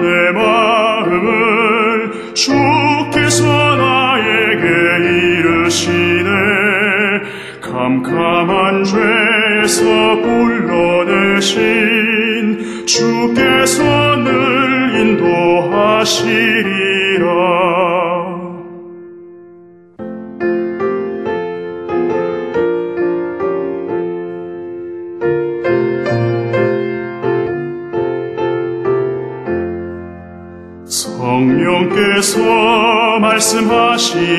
내 0.00 0.30
마음을 0.32 2.12
주께서 2.34 3.42
나에게 3.76 4.66
이르시네. 5.38 6.30
캄캄한 7.62 8.84
죄에서 8.84 9.82
불러내신 10.22 11.64
주께서 12.86 13.82
늘 14.22 14.73
인도하시리라. 15.24 17.24
성령께서 30.84 32.38
말씀하시기를 33.20 34.34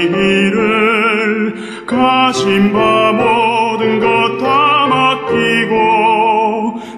가진 1.88 2.72
바 2.72 3.12
모든 3.12 4.00
것 4.00 4.38
다 4.38 4.86
맡기고 4.88 5.76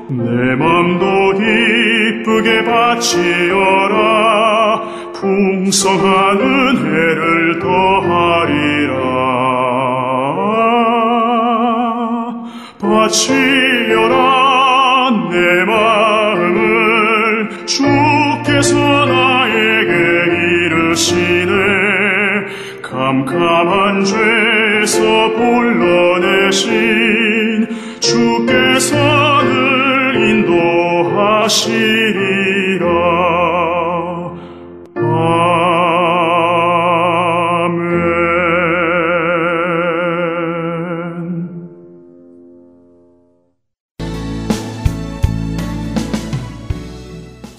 내 0.10 0.56
맘도 0.56 1.17
바치어라. 2.68 3.98
풍성한 5.14 6.40
은혜를 6.42 7.60
더하리라. 7.60 8.98
바치어라. 12.80 14.16
내 15.32 15.66
마음을 15.66 17.50
주께서 17.66 18.76
나에게 19.06 19.94
이르시네. 20.66 21.54
캄캄한 22.82 24.04
죄에서 24.06 25.32
불러내신 25.36 26.68
주께서 28.00 28.96
늘 29.44 30.16
인도하시리 30.30 32.27